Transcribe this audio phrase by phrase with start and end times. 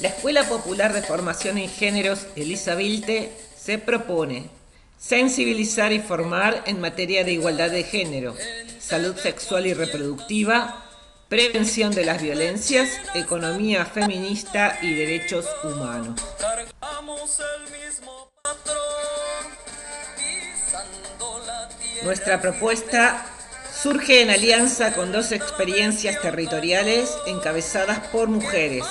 [0.00, 4.48] La Escuela Popular de Formación en Géneros Elisa Vilte se propone
[4.98, 8.34] sensibilizar y formar en materia de igualdad de género,
[8.78, 10.86] salud sexual y reproductiva,
[11.28, 16.18] prevención de las violencias, economía feminista y derechos humanos.
[22.02, 23.26] Nuestra propuesta
[23.82, 28.86] surge en alianza con dos experiencias territoriales encabezadas por mujeres.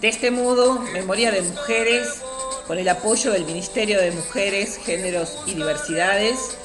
[0.00, 2.22] De este modo, Memoria de Mujeres,
[2.68, 6.56] con el apoyo del Ministerio de Mujeres, Géneros y Diversidades,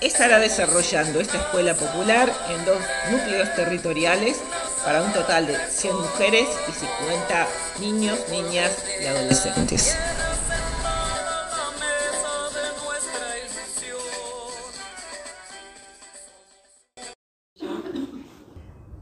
[0.00, 2.78] estará desarrollando esta escuela popular en dos
[3.10, 4.40] núcleos territoriales
[4.84, 7.48] para un total de 100 mujeres y 50
[7.80, 9.96] niños, niñas y adolescentes.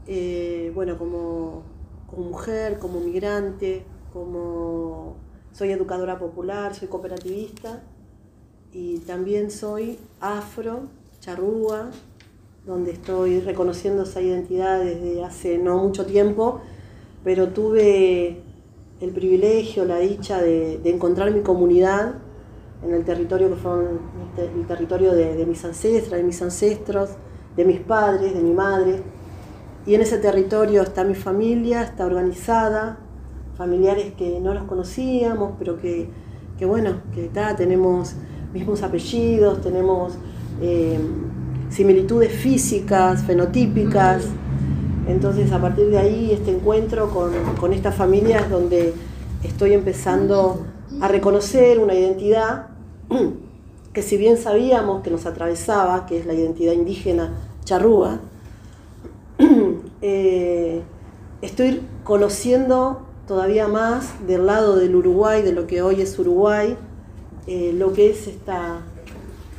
[0.07, 1.63] Eh, bueno, como,
[2.11, 5.15] como mujer, como migrante, como
[5.51, 7.81] soy educadora popular, soy cooperativista
[8.71, 10.83] y también soy afro,
[11.19, 11.89] charrúa,
[12.65, 16.61] donde estoy reconociendo esa identidad desde hace no mucho tiempo,
[17.23, 18.41] pero tuve
[18.99, 22.15] el privilegio, la dicha de, encontrar mi comunidad
[22.83, 23.71] en el territorio que fue
[24.37, 27.11] el territorio de, mis ancestras, de mis ancestros,
[27.55, 29.01] de mis padres, de mi madre.
[29.85, 32.97] Y en ese territorio está mi familia, está organizada,
[33.57, 36.09] familiares que no los conocíamos, pero que,
[36.65, 38.15] bueno, que está, tenemos
[38.53, 40.13] mismos apellidos, tenemos
[40.61, 40.99] eh,
[41.69, 44.25] similitudes físicas, fenotípicas.
[45.07, 48.93] Entonces a partir de ahí este encuentro con, con estas familias donde
[49.43, 50.65] estoy empezando
[50.99, 52.67] a reconocer una identidad
[53.93, 57.33] que si bien sabíamos que nos atravesaba, que es la identidad indígena
[57.65, 58.19] charrúa,
[60.01, 60.81] eh,
[61.41, 66.75] estoy conociendo todavía más del lado del Uruguay, de lo que hoy es Uruguay,
[67.47, 68.81] eh, lo que es esta,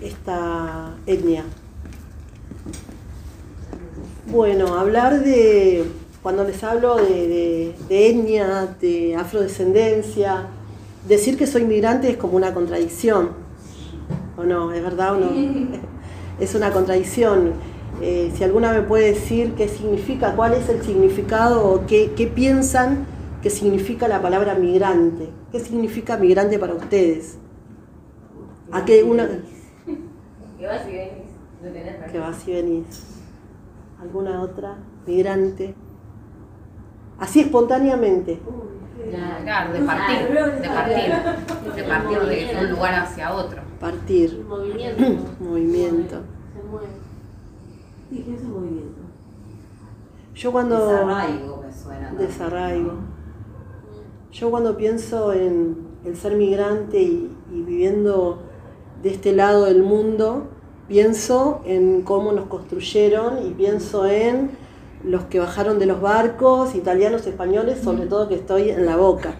[0.00, 1.44] esta etnia.
[4.26, 5.84] Bueno, hablar de,
[6.22, 10.46] cuando les hablo de, etnia, de afrodescendencia,
[11.08, 13.30] decir que soy migrante es como una contradicción,
[14.36, 14.72] ¿o no?
[14.72, 15.30] ¿Es verdad o no?
[16.40, 17.52] Es una contradicción.
[18.00, 22.26] Eh, si alguna me puede decir qué significa, cuál es el significado o qué, qué
[22.26, 23.06] piensan
[23.42, 25.28] que significa la palabra migrante.
[25.50, 27.38] ¿Qué significa migrante para ustedes?
[28.70, 29.28] ¿A qué una...
[30.58, 32.10] Que vas y venís.
[32.10, 33.12] Que vas y venís
[34.02, 34.76] alguna otra
[35.06, 35.74] migrante,
[37.18, 38.40] así espontáneamente.
[39.44, 43.62] Claro, de partir, de partir, de partir de un lugar hacia otro.
[43.80, 44.44] Partir.
[44.48, 45.04] Movimiento.
[45.40, 46.20] movimiento.
[46.52, 47.01] Se mueve.
[48.20, 49.00] ¿Qué es movimiento?
[50.34, 50.86] Yo cuando...
[50.86, 52.12] Desarraigo me suena.
[52.12, 52.92] Desarraigo.
[54.32, 58.42] Yo cuando pienso en el ser migrante y, y viviendo
[59.02, 60.48] de este lado del mundo,
[60.88, 64.50] pienso en cómo nos construyeron y pienso en
[65.04, 69.34] los que bajaron de los barcos, italianos, españoles, sobre todo que estoy en la boca.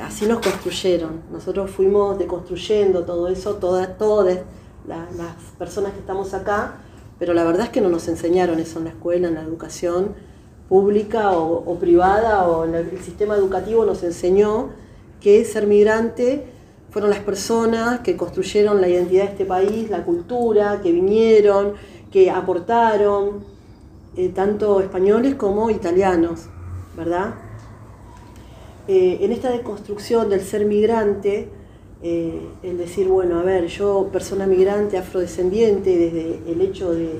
[0.00, 1.22] Así nos construyeron.
[1.30, 4.40] Nosotros fuimos deconstruyendo todo eso, todas, todas
[4.86, 6.78] las personas que estamos acá,
[7.22, 10.16] pero la verdad es que no nos enseñaron eso en la escuela, en la educación
[10.68, 14.70] pública o, privada o en el sistema educativo nos enseñó
[15.20, 16.46] que ser migrante
[16.90, 21.74] fueron las personas que construyeron la identidad de este país, la cultura, que vinieron,
[22.10, 23.44] que aportaron,
[24.16, 26.48] eh, tanto españoles como italianos,
[26.96, 27.34] ¿verdad?
[28.88, 31.48] Eh, en esta deconstrucción del ser migrante,
[32.02, 37.10] eh, el decir, bueno, a ver, yo persona migrante, afrodescendiente, desde el hecho de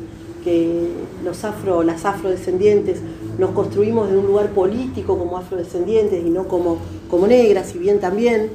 [0.42, 0.88] que
[1.24, 3.00] los afro, las afrodescendientes
[3.38, 6.78] nos construimos en un lugar político como afrodescendientes y no como,
[7.08, 8.50] como negras, si bien también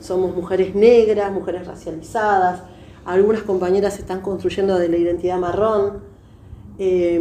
[0.00, 2.62] somos mujeres negras, mujeres racializadas,
[3.04, 6.00] algunas compañeras están construyendo de la identidad marrón.
[6.78, 7.20] Eh,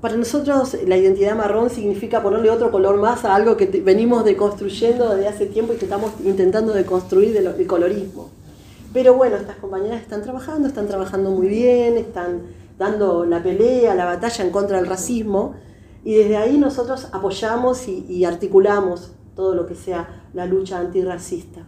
[0.00, 5.14] para nosotros la identidad marrón significa ponerle otro color más a algo que venimos deconstruyendo
[5.14, 8.30] desde hace tiempo y que estamos intentando deconstruir el colorismo.
[8.92, 12.42] Pero bueno, estas compañeras están trabajando, están trabajando muy bien, están
[12.78, 15.54] dando la pelea, la batalla en contra del racismo
[16.04, 21.66] y desde ahí nosotros apoyamos y articulamos todo lo que sea la lucha antirracista.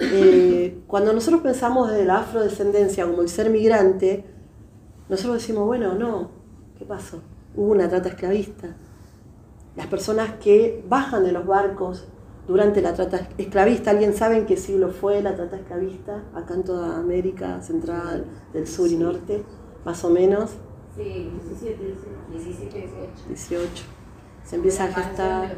[0.00, 4.24] Eh, cuando nosotros pensamos de la afrodescendencia como el ser migrante,
[5.08, 6.39] nosotros decimos, bueno, no,
[6.80, 7.20] ¿qué pasó?
[7.54, 8.68] Hubo una trata esclavista.
[9.76, 12.08] Las personas que bajan de los barcos
[12.48, 16.22] durante la trata esclavista, ¿alguien sabe en qué siglo fue la trata esclavista?
[16.34, 18.24] Acá en toda América Central,
[18.54, 19.44] del Sur y Norte.
[19.84, 20.50] más o menos,
[20.96, 21.94] Sí, 17,
[22.32, 23.28] 17, 18.
[23.28, 23.84] 18.
[24.44, 25.56] Se empieza a gestar,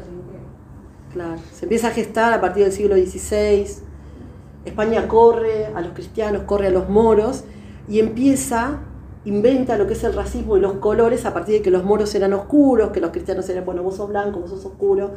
[1.11, 3.65] claro, se empieza a gestar a partir del siglo XVI.
[4.65, 7.45] España corre a los cristianos, corre a los moros
[7.87, 8.81] y empieza,
[9.25, 12.13] inventa lo que es el racismo y los colores a partir de que los moros
[12.15, 15.11] eran oscuros, que los cristianos eran, bueno, vos sos blanco, vos sos oscuro,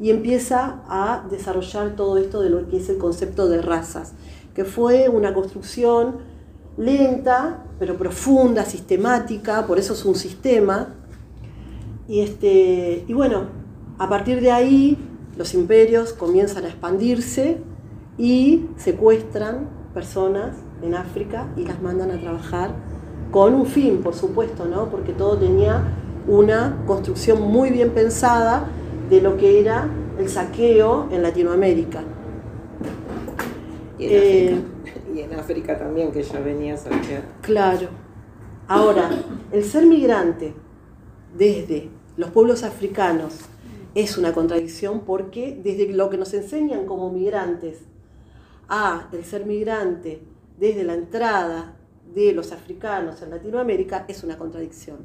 [0.00, 4.12] y empieza a desarrollar todo esto de lo que es el concepto de razas,
[4.54, 6.16] que fue una construcción
[6.76, 10.94] lenta, pero profunda, sistemática, por eso es un sistema.
[12.08, 13.46] Y, este, y bueno,
[13.98, 14.98] a partir de ahí
[15.36, 17.58] los imperios comienzan a expandirse
[18.18, 22.74] y secuestran personas en África y las mandan a trabajar
[23.34, 24.88] con un fin, por supuesto, ¿no?
[24.88, 25.82] porque todo tenía
[26.28, 28.68] una construcción muy bien pensada
[29.10, 29.88] de lo que era
[30.20, 32.04] el saqueo en Latinoamérica.
[33.98, 37.24] Y en, Eh, África, y en África también, que ya venía a saquear.
[37.40, 37.88] Claro.
[38.68, 39.10] Ahora,
[39.50, 40.54] el ser migrante
[41.36, 43.40] desde los pueblos africanos
[43.96, 47.80] es una contradicción porque desde lo que nos enseñan como migrantes
[48.68, 50.22] a el ser migrante
[50.56, 51.73] desde la entrada
[52.14, 54.98] de los africanos en Latinoamérica es una contradicción.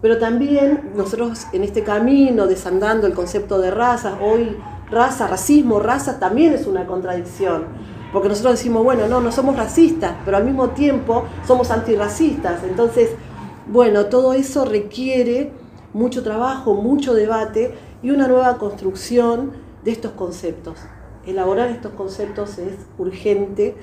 [0.00, 4.56] Pero también nosotros en este camino desandando el concepto de raza, hoy
[4.90, 7.64] raza, racismo, raza también es una contradicción.
[8.12, 12.64] Porque nosotros decimos, bueno, no, no somos racistas, pero al mismo tiempo somos antirracistas.
[12.64, 13.10] Entonces,
[13.68, 15.52] bueno, todo eso requiere
[15.92, 19.52] mucho trabajo, mucho debate y una nueva construcción
[19.84, 20.78] de estos conceptos.
[21.26, 23.76] Elaborar estos conceptos es urgente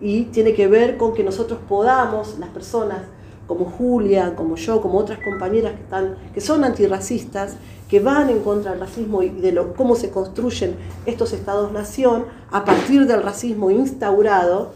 [0.00, 2.98] y tiene que ver con que nosotros podamos, las personas
[3.46, 7.56] como Julia, como yo, como otras compañeras que, están, que son antirracistas,
[7.88, 10.76] que van en contra del racismo y de lo, cómo se construyen
[11.06, 14.72] estos estados-nación a partir del racismo instaurado,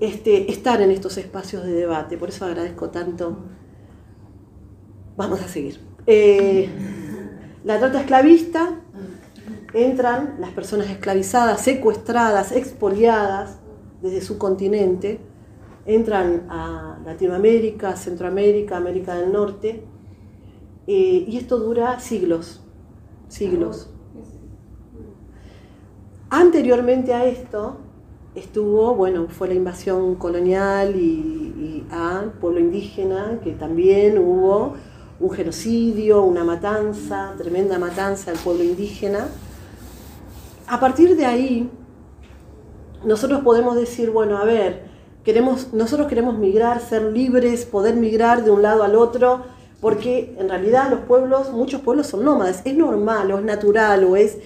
[0.00, 2.16] este, estar en estos espacios de debate.
[2.18, 3.36] Por eso agradezco tanto.
[5.16, 5.78] Vamos a seguir.
[6.06, 6.68] Eh,
[7.64, 8.70] la trata esclavista,
[9.74, 13.59] entran las personas esclavizadas, secuestradas, expoliadas
[14.02, 15.20] desde su continente,
[15.86, 19.82] entran a Latinoamérica, Centroamérica, América del Norte,
[20.86, 22.60] eh, y esto dura siglos,
[23.28, 23.90] siglos.
[26.30, 27.78] Anteriormente a esto
[28.34, 34.74] estuvo, bueno, fue la invasión colonial y, y al pueblo indígena, que también hubo
[35.18, 39.28] un genocidio, una matanza, tremenda matanza del pueblo indígena.
[40.66, 41.70] A partir de ahí,
[43.04, 44.84] nosotros podemos decir, bueno, a ver,
[45.24, 49.42] queremos, nosotros queremos migrar, ser libres, poder migrar de un lado al otro,
[49.80, 54.16] porque en realidad los pueblos, muchos pueblos son nómadas, es normal o es natural o
[54.16, 54.38] es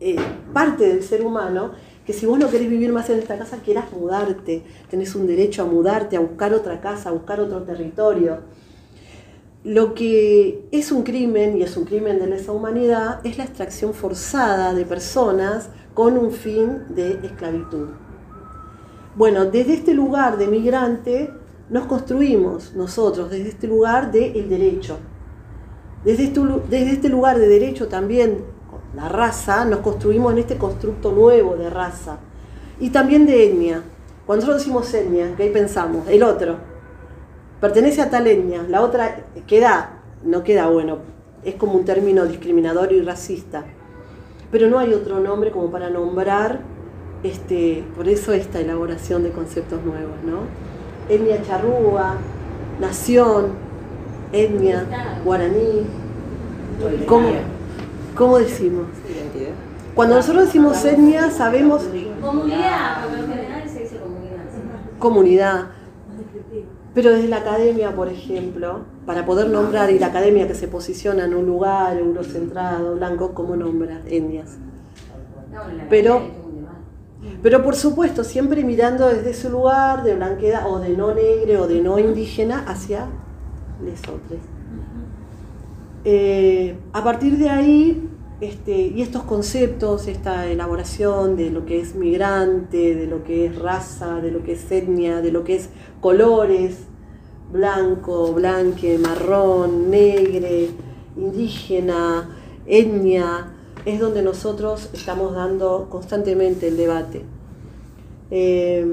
[0.00, 0.16] eh,
[0.52, 1.72] parte del ser humano
[2.06, 5.62] que si vos no querés vivir más en esta casa, quieras mudarte, tenés un derecho
[5.62, 8.38] a mudarte, a buscar otra casa, a buscar otro territorio.
[9.62, 13.92] Lo que es un crimen, y es un crimen de lesa humanidad, es la extracción
[13.92, 17.88] forzada de personas con un fin de esclavitud.
[19.16, 21.30] Bueno, desde este lugar de migrante
[21.68, 24.98] nos construimos nosotros, desde este lugar del derecho.
[26.04, 28.44] Desde este, desde este lugar de derecho también,
[28.94, 32.18] la raza, nos construimos en este constructo nuevo de raza.
[32.80, 33.82] Y también de etnia.
[34.26, 36.08] Cuando nosotros decimos etnia, ¿qué pensamos?
[36.08, 36.56] El otro.
[37.60, 40.98] Pertenece a tal etnia, la otra queda, no queda bueno,
[41.44, 43.64] es como un término discriminador y racista.
[44.50, 46.60] Pero no hay otro nombre como para nombrar,
[47.22, 50.40] este, por eso esta elaboración de conceptos nuevos, ¿no?
[51.12, 52.16] Etnia charrúa,
[52.80, 53.52] nación,
[54.32, 54.86] etnia,
[55.24, 55.86] guaraní.
[57.06, 57.28] ¿Cómo,
[58.16, 58.86] ¿Cómo decimos?
[59.94, 61.82] Cuando nosotros decimos etnia, sabemos
[62.20, 64.98] Comunidad, por lo general se dice comunidad.
[64.98, 65.66] comunidad.
[66.94, 71.24] Pero desde la academia, por ejemplo, para poder nombrar, y la academia que se posiciona
[71.24, 74.58] en un lugar eurocentrado, blanco, ¿cómo nombra etnias?
[75.88, 76.22] Pero,
[77.42, 81.66] pero por supuesto, siempre mirando desde ese lugar de blanquedad o de no negre o
[81.66, 83.06] de no indígena hacia
[83.84, 84.40] lesotres.
[86.04, 88.08] Eh, a partir de ahí,
[88.40, 93.58] este, y estos conceptos, esta elaboración de lo que es migrante, de lo que es
[93.58, 95.68] raza, de lo que es etnia, de lo que es
[96.00, 96.86] colores,
[97.52, 100.70] blanco, blanque, marrón, negre,
[101.16, 102.28] indígena,
[102.66, 103.52] etnia,
[103.84, 107.24] es donde nosotros estamos dando constantemente el debate.
[108.30, 108.86] Eh,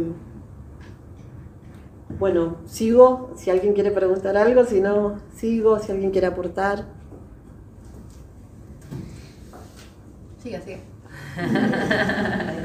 [2.18, 6.86] bueno, sigo, si alguien quiere preguntar algo, si no, sigo, si alguien quiere aportar.
[10.42, 10.82] Sigue, sigue.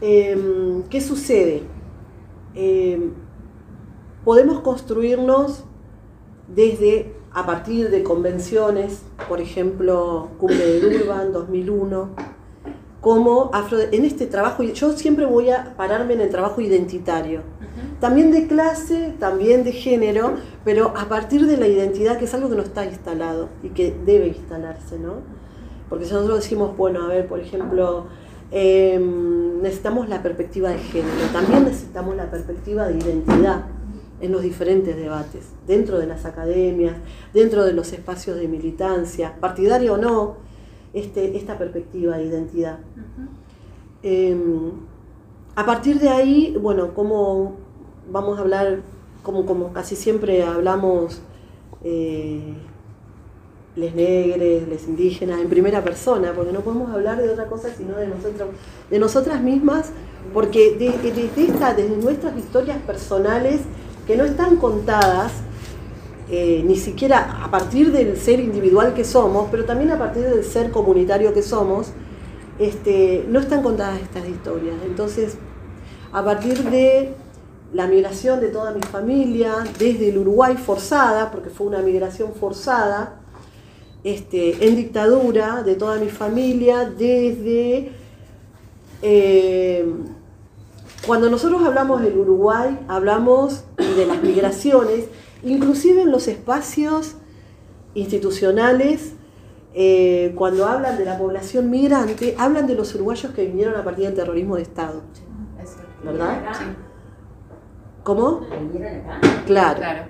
[0.00, 1.62] Eh, ¿Qué sucede?
[2.54, 3.10] Eh,
[4.24, 5.64] podemos construirnos
[6.48, 12.10] desde, a partir de convenciones, por ejemplo, Cumbre de Durban 2001,
[13.00, 17.42] como afro, en este trabajo, yo siempre voy a pararme en el trabajo identitario,
[18.00, 22.48] también de clase, también de género, pero a partir de la identidad, que es algo
[22.48, 25.16] que no está instalado y que debe instalarse, ¿no?
[25.90, 28.06] Porque si nosotros decimos, bueno, a ver, por ejemplo,
[28.54, 33.64] em, necesitamos la perspectiva de género, también necesitamos la perspectiva de identidad
[34.20, 36.96] en los diferentes debates, dentro de las academias,
[37.32, 40.36] dentro de los espacios de militancia, partidaria o no,
[40.92, 42.78] este, esta perspectiva de identidad.
[44.04, 44.70] Em,
[45.56, 47.56] a partir de ahí, bueno, como
[48.10, 48.82] vamos a hablar,
[49.24, 51.22] como, como casi siempre hablamos,
[51.82, 52.54] eh,
[53.76, 57.96] les negres, les indígenas, en primera persona, porque no podemos hablar de otra cosa sino
[57.96, 58.50] de nosotros,
[58.90, 59.90] de nosotras mismas,
[60.32, 63.60] porque desde, desde nuestras historias personales,
[64.06, 65.32] que no están contadas,
[66.30, 70.44] eh, ni siquiera a partir del ser individual que somos, pero también a partir del
[70.44, 71.88] ser comunitario que somos,
[72.58, 74.76] este, no están contadas estas historias.
[74.86, 75.36] Entonces,
[76.12, 77.14] a partir de
[77.72, 83.23] la migración de toda mi familia, desde el Uruguay forzada, porque fue una migración forzada,
[84.04, 87.92] este, en dictadura de toda mi familia, desde...
[89.02, 89.86] Eh,
[91.06, 95.06] cuando nosotros hablamos del Uruguay, hablamos de las migraciones,
[95.42, 97.16] inclusive en los espacios
[97.94, 99.12] institucionales,
[99.74, 104.06] eh, cuando hablan de la población migrante, hablan de los uruguayos que vinieron a partir
[104.06, 105.02] del terrorismo de Estado.
[106.02, 106.42] ¿Verdad?
[106.58, 106.64] Sí.
[108.02, 108.40] ¿Cómo?
[109.46, 109.80] Claro.
[109.80, 110.04] claro.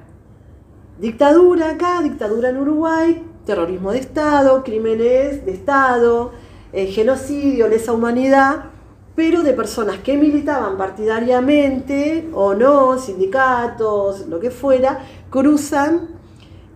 [1.01, 6.33] Dictadura acá, dictadura en Uruguay, terrorismo de Estado, crímenes de Estado,
[6.73, 8.67] eh, genocidio, lesa humanidad,
[9.15, 16.09] pero de personas que militaban partidariamente o no, sindicatos, lo que fuera, cruzan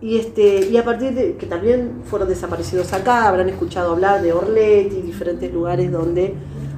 [0.01, 4.31] y, este, y a partir de que también fueron desaparecidos acá, habrán escuchado hablar de
[4.31, 6.35] Orlet y diferentes lugares donde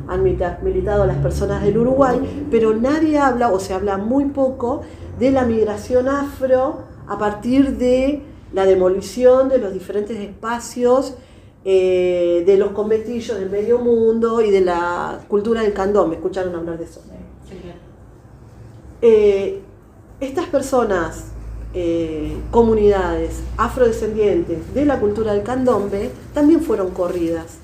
[0.07, 4.81] han militado las personas del Uruguay, pero nadie habla o se habla muy poco
[5.19, 11.15] de la migración afro a partir de la demolición de los diferentes espacios
[11.63, 16.09] eh, de los conventillos del medio mundo y de la cultura del candón.
[16.09, 17.01] ¿Me escucharon hablar de eso?
[19.03, 19.61] Eh,
[20.19, 21.25] estas personas,
[21.73, 27.57] eh, comunidades afrodescendientes de la cultura del candombe, también fueron corridas,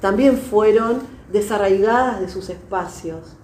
[0.00, 1.02] también fueron
[1.32, 3.36] desarraigadas de sus espacios.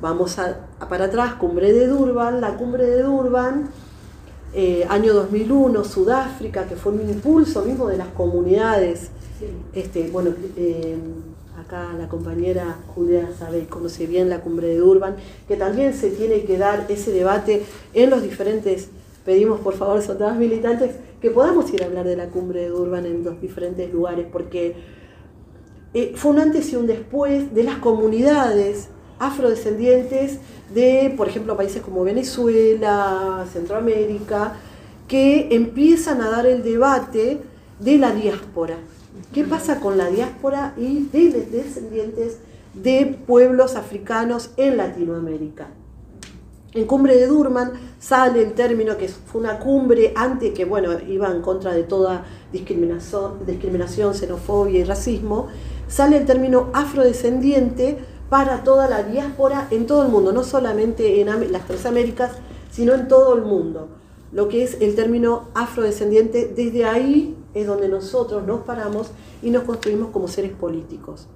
[0.00, 3.70] Vamos a, para atrás, cumbre de Durban, la cumbre de Durban
[4.54, 9.10] eh, año 2001, Sudáfrica, que fue un impulso mismo de las comunidades.
[9.74, 10.96] Este, bueno, eh,
[11.58, 15.16] acá la compañera Julia sabe, conoce bien la cumbre de Durban,
[15.48, 18.88] que también se tiene que dar ese debate en los diferentes,
[19.24, 22.68] pedimos por favor, son todas militantes, que podamos ir a hablar de la cumbre de
[22.68, 24.76] Durban en los diferentes lugares, porque
[25.94, 30.38] eh, fue un antes y un después de las comunidades afrodescendientes
[30.74, 34.54] de, por ejemplo, países como Venezuela, Centroamérica,
[35.08, 37.40] que empiezan a dar el debate
[37.78, 38.76] de la diáspora.
[39.32, 42.38] ¿Qué pasa con la diáspora y de los descendientes
[42.72, 45.68] de pueblos africanos en Latinoamérica?
[46.72, 51.30] En Cumbre de Durman sale el término que fue una cumbre antes que, bueno, iba
[51.30, 55.46] en contra de toda discriminación, discriminación, xenofobia y racismo,
[55.86, 57.98] sale el término afrodescendiente
[58.34, 62.32] para toda la diáspora en todo el mundo, no solamente en las tres Américas,
[62.68, 63.86] sino en todo el mundo.
[64.32, 69.62] Lo que es el término afrodescendiente, desde ahí es donde nosotros nos paramos y nos
[69.62, 71.28] construimos como seres políticos.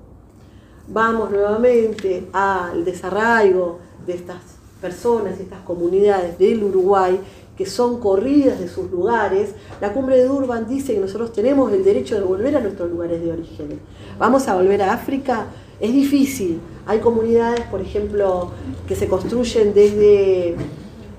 [0.88, 4.42] Vamos nuevamente al desarraigo de estas
[4.80, 7.20] personas estas comunidades del Uruguay
[7.56, 9.50] que son corridas de sus lugares.
[9.80, 13.20] La cumbre de Durban dice que nosotros tenemos el derecho de volver a nuestros lugares
[13.20, 13.80] de origen.
[14.18, 15.46] Vamos a volver a África,
[15.80, 16.60] es difícil.
[16.86, 18.50] Hay comunidades, por ejemplo,
[18.86, 20.56] que se construyen desde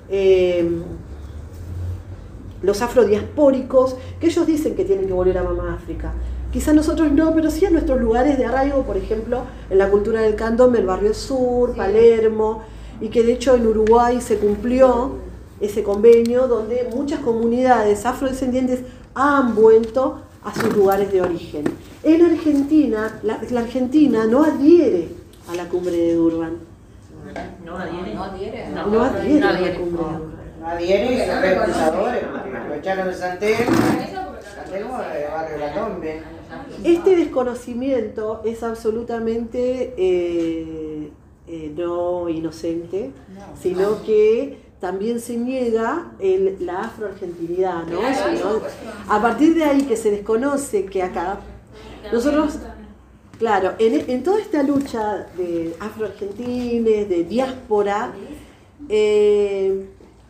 [0.08, 0.70] eh,
[2.62, 6.12] los afrodiaspóricos, que ellos dicen que tienen que volver a Mamá África.
[6.52, 10.20] Quizás nosotros no, pero sí a nuestros lugares de arraigo, por ejemplo, en la cultura
[10.22, 12.62] del candombe, el barrio sur, Palermo,
[13.00, 15.12] y que de hecho en Uruguay se cumplió
[15.60, 18.80] ese convenio donde muchas comunidades afrodescendientes
[19.14, 21.64] han vuelto a sus lugares de origen.
[22.02, 25.08] En Argentina, la, Argentina no adhiere
[25.48, 26.56] a la cumbre de Durban.
[27.64, 28.14] No adhiere.
[28.14, 28.68] No adhiere.
[28.70, 30.40] No, no adhiere a la cumbre de Durban.
[30.60, 31.26] No adhiere y de
[35.28, 36.22] barrio La Tombe.
[36.84, 41.10] Este desconocimiento es absolutamente eh,
[41.48, 43.10] eh, no inocente,
[43.60, 48.00] sino que también se niega el- la afroargentinidad, ¿no?
[49.08, 51.38] A partir de ahí que se desconoce que acá
[52.12, 52.58] nosotros,
[53.38, 58.12] claro, en, en toda esta lucha de afroargentines, de diáspora,
[58.88, 59.86] eh,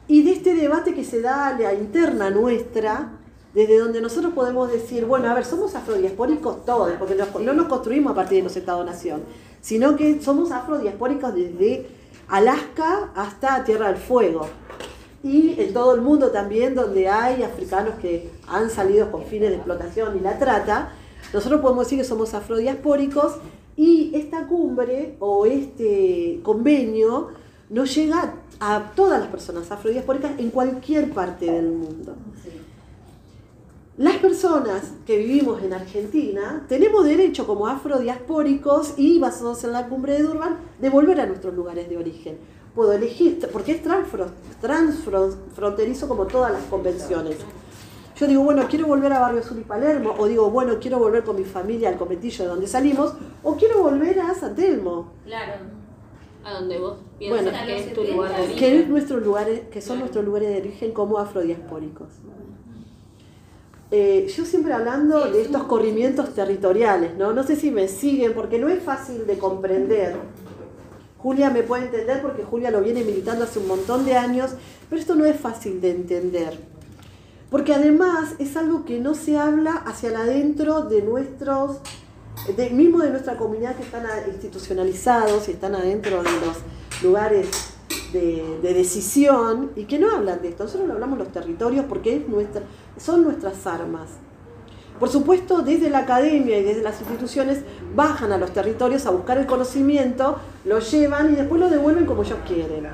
[0.08, 3.12] y de este debate que se da a la interna nuestra,
[3.54, 8.12] desde donde nosotros podemos decir, bueno, a ver, somos afrodiaspóricos todos, porque no nos construimos
[8.12, 9.22] a partir de los Estados-Nación,
[9.60, 11.86] sino que somos afrodiaspóricos desde
[12.30, 14.48] Alaska hasta Tierra del Fuego.
[15.22, 19.56] Y en todo el mundo también, donde hay africanos que han salido con fines de
[19.56, 20.92] explotación y la trata,
[21.34, 23.34] nosotros podemos decir que somos afrodiaspóricos
[23.76, 27.28] y esta cumbre o este convenio
[27.68, 32.16] nos llega a todas las personas afrodiaspóricas en cualquier parte del mundo.
[34.00, 40.14] Las personas que vivimos en Argentina tenemos derecho como afrodiaspóricos y basados en la cumbre
[40.14, 42.38] de Durban de volver a nuestros lugares de origen.
[42.74, 44.30] Puedo elegir, porque es transfro-
[44.62, 47.36] transfronterizo como todas las convenciones.
[48.16, 51.22] Yo digo, bueno, quiero volver a Barrio Sur y Palermo, o digo, bueno, quiero volver
[51.22, 55.52] con mi familia al conventillo de donde salimos, o quiero volver a San Telmo, Claro.
[56.42, 57.58] A donde vos piensas Bueno.
[57.66, 58.90] que es tu lugar de que, es origen.
[58.90, 62.08] nuestros lugares, que son nuestros lugares de origen como afrodiaspóricos.
[63.92, 67.32] Eh, yo siempre hablando de estos corrimientos territoriales, ¿no?
[67.32, 70.14] No sé si me siguen, porque no es fácil de comprender.
[71.18, 74.52] Julia me puede entender porque Julia lo viene militando hace un montón de años,
[74.88, 76.58] pero esto no es fácil de entender.
[77.50, 81.78] Porque además es algo que no se habla hacia adentro de nuestros,
[82.56, 87.48] de, mismo de nuestra comunidad que están institucionalizados y están adentro de los lugares
[88.12, 90.64] de, de decisión y que no hablan de esto.
[90.64, 92.62] Nosotros lo hablamos los territorios porque es nuestra,
[92.98, 94.08] son nuestras armas.
[94.98, 97.60] Por supuesto, desde la academia y desde las instituciones
[97.94, 100.36] bajan a los territorios a buscar el conocimiento,
[100.66, 102.86] lo llevan y después lo devuelven como ellos quieren.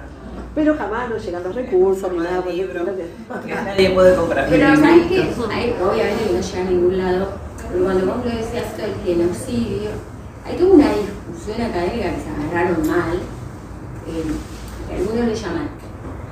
[0.55, 2.45] Pero jamás no llegan los recursos ni nada.
[2.49, 4.47] el libro que- que nadie puede comprar.
[4.49, 5.07] Pero ¿sabes?
[5.51, 7.29] Ahí, obviamente que no llega a ningún lado,
[7.73, 9.91] pero cuando vos lo decías del genocidio,
[10.47, 13.17] hay toda una discusión académica que se agarraron mal.
[14.09, 14.23] eh,
[14.97, 15.69] algunos le llaman.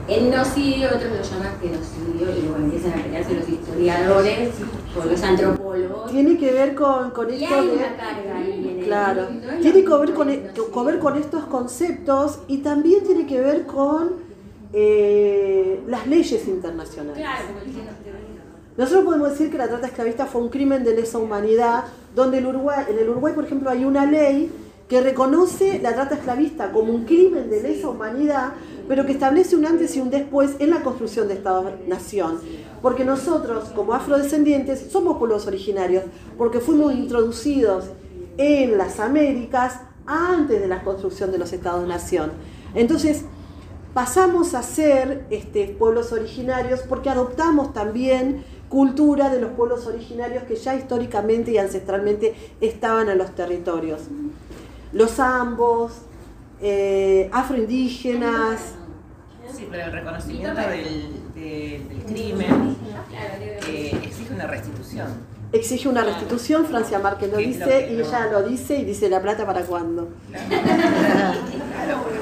[0.07, 4.51] Etnocidio, otros lo llaman genocidio, y luego empiezan a pelearse los historiadores
[4.95, 6.11] con los antropólogos.
[6.11, 7.73] Tiene que ver con, con Y esto hay de...
[7.73, 10.99] una carga ahí en el Claro, no tiene que ver con, el e- que ver
[10.99, 14.13] con estos conceptos y también tiene que ver con
[14.75, 17.17] eh, las leyes internacionales.
[17.17, 17.45] Claro,
[18.77, 22.47] Nosotros podemos decir que la trata esclavista fue un crimen de lesa humanidad, donde el
[22.47, 24.51] Uruguay, en el Uruguay, por ejemplo, hay una ley
[24.89, 28.53] que reconoce la trata esclavista como un crimen de lesa humanidad,
[28.87, 32.41] pero que establece un antes y un después en la construcción de Estado-Nación.
[32.83, 36.05] Porque nosotros, como afrodescendientes, somos pueblos originarios,
[36.37, 37.87] porque fuimos introducidos
[38.37, 42.33] en las Américas antes de la construcción de los Estados-Nación.
[42.75, 43.25] Entonces,
[43.95, 50.57] pasamos a ser este, pueblos originarios porque adoptamos también cultura de los pueblos originarios que
[50.57, 54.01] ya históricamente y ancestralmente estaban en los territorios.
[54.95, 55.93] Los ambos,
[56.63, 58.61] eh, afroindígenas,
[59.53, 62.77] Sí, pero el reconocimiento del, de- del crimen
[63.69, 65.07] eh, exige una restitución.
[65.53, 68.01] exige una restitución, Francia Márquez lo dice y no.
[68.05, 70.09] ella lo dice y dice la plata para cuándo.
[70.31, 70.49] Claro,
[72.03, 72.19] porque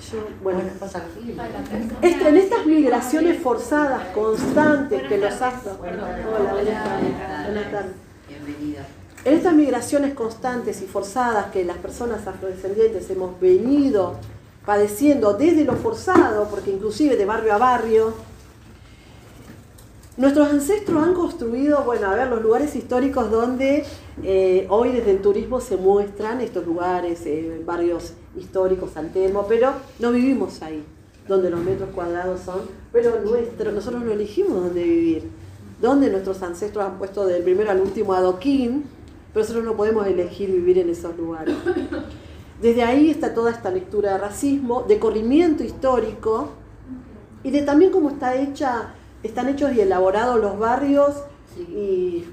[0.00, 0.60] si no, bueno,
[2.02, 5.78] Esta- en estas migraciones forzadas, constantes, que los afro...
[9.22, 14.14] En estas migraciones constantes y forzadas que las personas afrodescendientes hemos venido
[14.64, 18.14] padeciendo desde lo forzado, porque inclusive de barrio a barrio,
[20.16, 23.84] nuestros ancestros han construido, bueno, a ver, los lugares históricos donde
[24.22, 29.72] eh, hoy desde el turismo se muestran estos lugares, eh, barrios históricos, San Telmo, pero
[29.98, 30.82] no vivimos ahí,
[31.28, 35.30] donde los metros cuadrados son, pero nuestro, nosotros no elegimos dónde vivir,
[35.80, 38.84] donde nuestros ancestros han puesto del primero al último adoquín,
[39.32, 41.56] pero nosotros no podemos elegir vivir en esos lugares.
[42.60, 46.50] Desde ahí está toda esta lectura de racismo, de corrimiento histórico
[47.42, 51.22] y de también cómo está hecha, están hechos y elaborados los barrios
[51.58, 52.24] y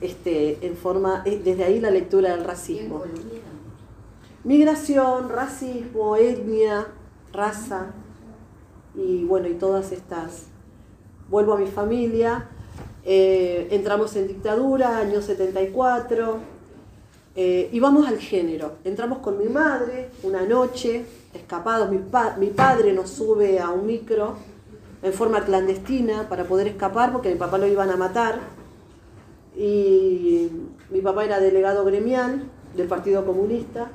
[0.00, 3.02] este, en forma, eh, desde ahí la lectura del racismo.
[4.44, 6.86] Migración, racismo, etnia,
[7.32, 7.86] raza
[8.94, 10.46] y bueno, y todas estas.
[11.28, 12.50] Vuelvo a mi familia,
[13.04, 16.38] eh, entramos en dictadura, año 74,
[17.36, 18.72] eh, y vamos al género.
[18.84, 23.86] Entramos con mi madre una noche, escapados, mi, pa- mi padre nos sube a un
[23.86, 24.36] micro
[25.02, 28.38] en forma clandestina para poder escapar porque mi papá lo iban a matar.
[29.56, 30.48] Y
[30.90, 32.44] mi papá era delegado gremial
[32.76, 33.88] del Partido Comunista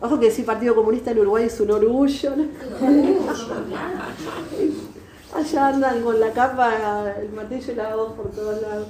[0.00, 2.32] Ojo que decir Partido Comunista en Uruguay es un orgullo.
[5.36, 8.88] Allá andan con la capa, el martillo y por todos lados.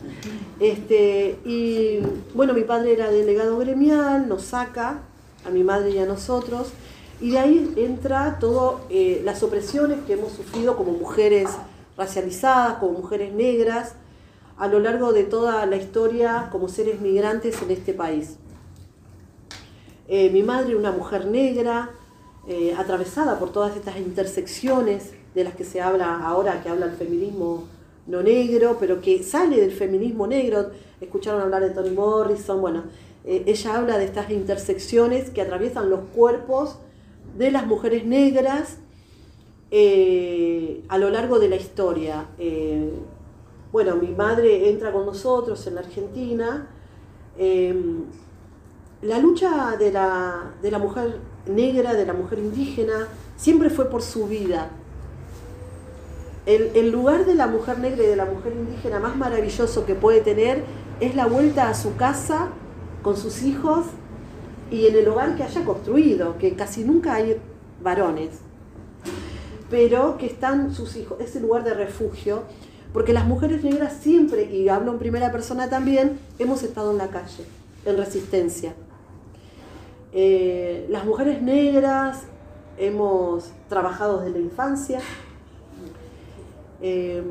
[0.61, 1.99] Este, y
[2.35, 5.01] bueno, mi padre era delegado gremial, nos saca,
[5.45, 6.69] a mi madre y a nosotros,
[7.21, 8.81] y de ahí entra todas
[9.25, 11.51] las opresiones que hemos sufrido como mujeres
[11.97, 13.95] racializadas, como mujeres negras,
[14.57, 18.37] a lo largo de toda la historia como seres migrantes en este país.
[20.07, 21.91] Eh, mi madre, una mujer negra,
[22.47, 26.97] eh, atravesada por todas estas intersecciones de las que se habla ahora, que habla el
[26.97, 27.69] feminismo
[28.09, 30.71] no negro, pero que sale del feminismo negro.
[31.01, 32.83] Escucharon hablar de Toni Morrison, bueno,
[33.25, 36.79] eh, ella habla de estas intersecciones que atraviesan los cuerpos
[37.39, 38.79] de las mujeres negras
[40.89, 42.27] a lo largo de la historia.
[43.73, 46.69] bueno, mi madre entra con nosotros en la Argentina
[49.03, 54.71] la lucha de la, mujer negra, de la mujer indígena, siempre fue por su vida.
[56.47, 60.21] El, lugar de la mujer negra y de la mujer indígena más maravilloso que puede
[60.21, 60.63] tener
[61.01, 62.51] es la vuelta a su casa
[63.03, 63.87] con sus hijos
[64.71, 67.41] y en el hogar que haya construido, que casi nunca hay
[67.83, 68.31] varones,
[69.71, 72.45] pero que están sus hijos, ese lugar de refugio,
[72.93, 77.09] porque las mujeres negras siempre, y hablo en primera persona también, hemos estado en la
[77.09, 77.45] calle,
[77.85, 78.75] en resistencia.
[80.13, 82.23] Eh, las mujeres negras
[82.79, 85.01] hemos trabajado desde la infancia.
[86.81, 87.23] Eh,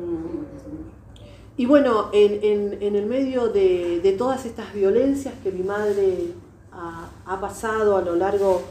[1.56, 6.32] y bueno, en, el medio de, todas estas violencias que mi madre
[6.72, 8.62] ha, pasado a lo largo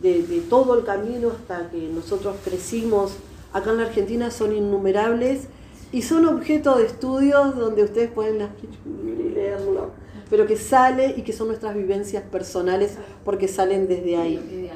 [0.00, 3.12] de, de, todo el camino hasta que nosotros crecimos
[3.52, 5.48] acá en la Argentina son innumerables
[5.92, 8.50] y son objeto de estudios donde ustedes pueden
[9.34, 9.92] leerlo
[10.28, 14.70] pero que sale y que son nuestras vivencias personales porque salen desde ahí.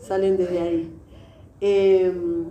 [0.00, 0.92] Salen desde ahí.
[1.60, 2.44] Em,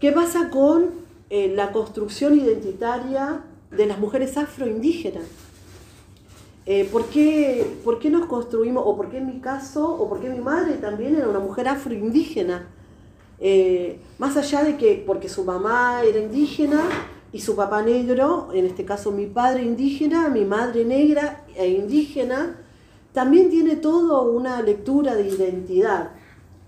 [0.00, 0.90] ¿Qué pasa con
[1.30, 5.24] eh, la construcción identitaria de las mujeres afroindígenas?
[6.66, 10.20] Eh, ¿por, qué, ¿Por qué nos construimos, o por qué en mi caso, o por
[10.20, 12.68] qué mi madre también era una mujer afroindígena?
[13.38, 16.82] Eh, más allá de que, porque su mamá era indígena,
[17.32, 22.60] y su papá negro, en este caso mi padre indígena, mi madre negra e indígena,
[23.12, 26.12] también tiene todo una lectura de identidad,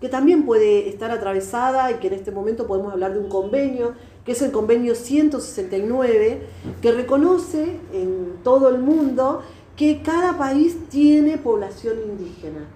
[0.01, 3.95] que también puede estar atravesada y que en este momento podemos hablar de un convenio,
[4.25, 6.43] que es el convenio 169,
[6.83, 9.43] que reconoce en todo el mundo
[9.77, 12.67] que cada país tiene población indígena.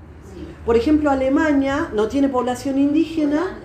[0.64, 3.58] Por ejemplo, Alemania no tiene población indígena,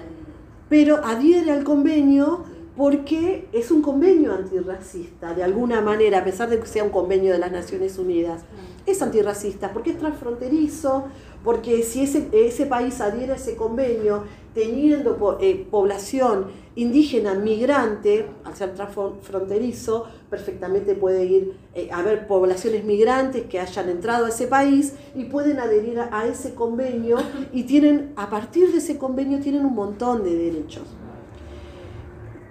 [0.67, 2.43] pero adhiere al convenio
[2.75, 7.31] porque es un convenio antirracista, de alguna manera, a pesar de que sea un convenio
[7.31, 8.43] de las Naciones Unidas.
[8.85, 11.05] Es antirracista porque es transfronterizo,
[11.45, 14.23] porque si ese, país adhiere a ese convenio
[14.55, 22.83] teniendo eh, población indígena migrante, al ser transfronterizo, perfectamente puede ir eh, a haber poblaciones
[22.83, 27.17] migrantes que hayan entrado a ese país y pueden adherir a, ese convenio
[27.53, 30.87] y tienen, a partir de ese convenio, tienen un montón de derechos.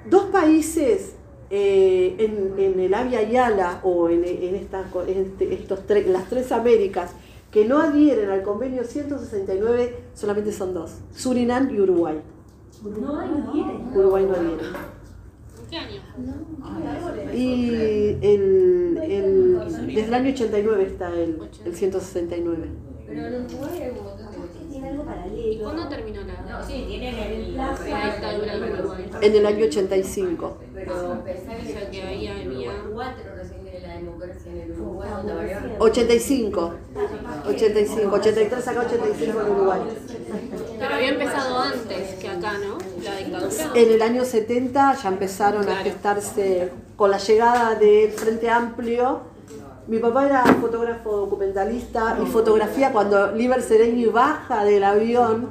[0.08, 1.16] Dos países
[1.50, 7.10] eh, en, el Avia Yala o en, este, estos las tres Américas
[7.54, 12.20] que no adhieren al convenio 169 solamente son dos, Surinam y Uruguay.
[12.84, 13.78] Uruguay no adhiere.
[13.96, 14.64] Uruguay no adhiere.
[15.70, 16.02] ¿Qué año?
[17.32, 18.94] Y el,
[19.86, 22.68] desde el año 89 está el, el 169.
[23.06, 24.24] Pero en Uruguay hay un montón
[25.36, 29.04] ¿Y cuándo terminó la, no, sí, tiene la dictadura de Uruguay?
[29.22, 30.58] En el año 85.
[30.74, 31.22] Pero
[31.92, 32.72] que ahí había...
[34.24, 35.76] cuatro recién de la democracia en el Uruguay.
[35.78, 36.74] 85.
[37.48, 38.14] 85.
[38.16, 39.80] 83 acá, 85 en Uruguay.
[40.78, 42.78] Pero había empezado antes que acá, ¿no?
[43.02, 43.72] La dictadura.
[43.74, 49.34] En el año 70 ya empezaron a gestarse con la llegada del Frente Amplio
[49.86, 55.50] mi papá era fotógrafo documentalista y fotografía cuando Liber Sereñi baja del avión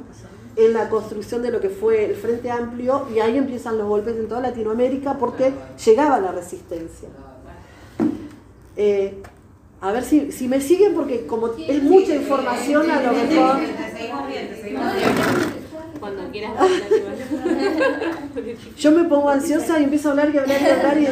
[0.56, 4.16] en la construcción de lo que fue el Frente Amplio y ahí empiezan los golpes
[4.16, 5.52] en toda Latinoamérica porque
[5.84, 7.08] llegaba la resistencia.
[8.76, 9.22] Eh,
[9.80, 13.56] a ver si, si, me siguen porque como es mucha información a lo mejor...
[16.00, 16.52] Cuando quieras
[18.78, 21.06] Yo me pongo ansiosa y empiezo a hablar y hablar y hablar y...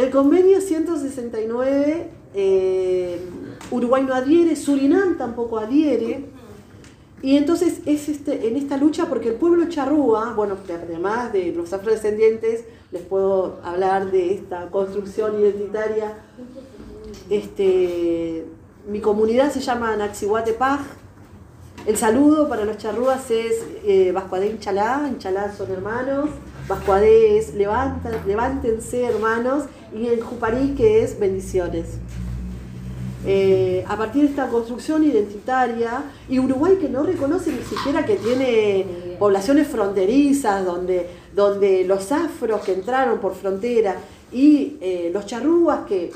[0.00, 3.20] El convenio 169, eh,
[3.72, 6.26] Uruguay no adhiere, Surinam tampoco adhiere.
[7.20, 11.72] Y entonces es este, en esta lucha, porque el pueblo charrúa, bueno, además de los
[11.72, 16.14] afrodescendientes, les puedo hablar de esta construcción identitaria
[17.30, 18.46] este,
[18.88, 20.80] mi comunidad se llama Naxihuatepaj.
[21.86, 26.30] El saludo para los charrúas es eh, Vascuadé Inchalá, Inchalá son hermanos.
[26.66, 29.64] Vascuadé es levanta, levántense hermanos.
[29.94, 31.98] Y el Juparí que es bendiciones.
[33.26, 38.16] Eh, a partir de esta construcción identitaria, y Uruguay que no reconoce ni siquiera que
[38.16, 43.96] tiene poblaciones fronterizas, donde, donde los afros que entraron por frontera
[44.32, 46.10] y eh, los charrúas que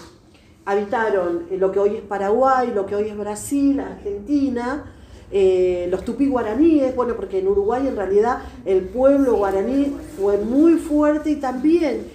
[0.65, 4.85] habitaron lo que hoy es Paraguay, lo que hoy es Brasil, Argentina,
[5.31, 10.75] eh, los tupí guaraníes, bueno, porque en Uruguay en realidad el pueblo guaraní fue muy
[10.75, 12.07] fuerte y también,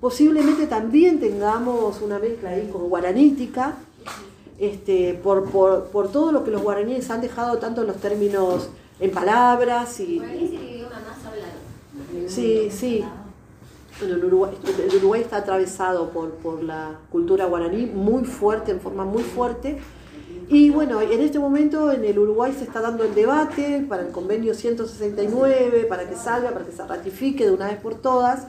[0.00, 3.76] posiblemente también tengamos una mezcla ahí con guaranítica,
[4.58, 8.68] este, por, por, todo lo que los guaraníes han dejado tanto en los términos,
[9.00, 10.75] en palabras y...
[12.26, 13.04] Sí, sí.
[13.98, 14.52] Bueno, el Uruguay,
[14.90, 19.78] el Uruguay está atravesado por, por la cultura guaraní muy fuerte, en forma muy fuerte.
[20.48, 24.12] Y bueno, en este momento en el Uruguay se está dando el debate para el
[24.12, 28.46] convenio 169, para que salga, para que se ratifique de una vez por todas.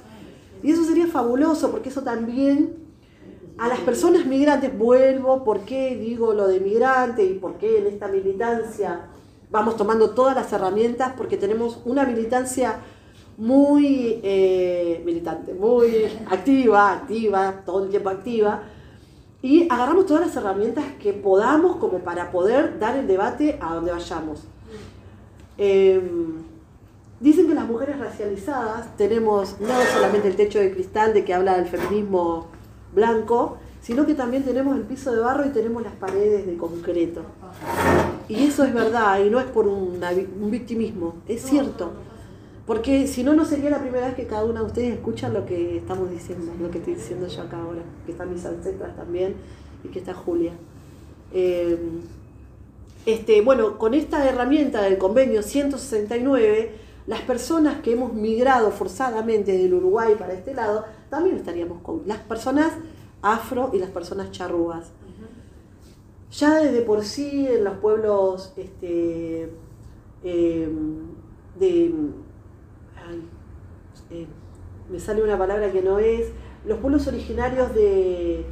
[0.61, 2.87] Y eso sería fabuloso, porque eso también
[3.57, 7.87] a las personas migrantes, vuelvo, ¿por qué digo lo de migrante y por qué en
[7.87, 9.07] esta militancia
[9.49, 11.13] vamos tomando todas las herramientas?
[11.17, 12.75] Porque tenemos una militancia
[13.37, 18.63] muy eh, militante, muy activa, activa, todo el tiempo activa,
[19.43, 23.91] y agarramos todas las herramientas que podamos como para poder dar el debate a donde
[23.91, 24.43] vayamos.
[25.59, 26.33] Em,
[27.19, 31.55] dicen que las mujeres racializadas tenemos no solamente el techo de cristal de que habla
[31.57, 32.47] del feminismo
[32.93, 37.21] blanco, sino que también tenemos el piso de barro y tenemos las paredes de concreto.
[38.27, 39.99] Y eso es verdad, y no es por un
[40.49, 42.06] victimismo, es cierto.
[42.67, 45.45] Porque si no, no sería la primera vez que cada una de ustedes escucha lo
[45.45, 49.35] que estamos diciendo, lo que estoy diciendo yo acá ahora, que están mis ancestras también
[49.85, 50.51] y que está Julia.
[51.31, 51.77] Eh,
[53.05, 56.73] este, bueno, con esta herramienta del convenio 169,
[57.07, 62.17] las personas que hemos migrado forzadamente del Uruguay para este lado, también estaríamos con las
[62.17, 62.73] personas
[63.21, 64.91] afro y las personas charrúas.
[66.33, 69.53] Ya desde por sí en los pueblos este,
[70.25, 70.69] eh,
[71.57, 71.93] de
[74.11, 74.27] eh,
[74.91, 76.27] me sale una palabra que no es,
[76.65, 78.45] los pueblos originarios de,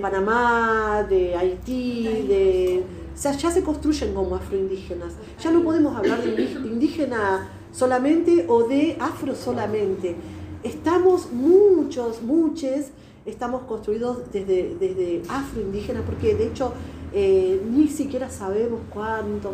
[0.00, 2.84] Panamá, de Haití, de,
[3.14, 5.14] o sea, ya se construyen como afroindígenas.
[5.42, 10.14] Ya no podemos hablar de indígena solamente o de afro solamente.
[10.62, 12.86] Estamos muchos, muchos,
[13.24, 16.72] estamos construidos desde, desde afroindígenas, porque de hecho
[17.12, 19.52] eh, ni siquiera sabemos cuánto.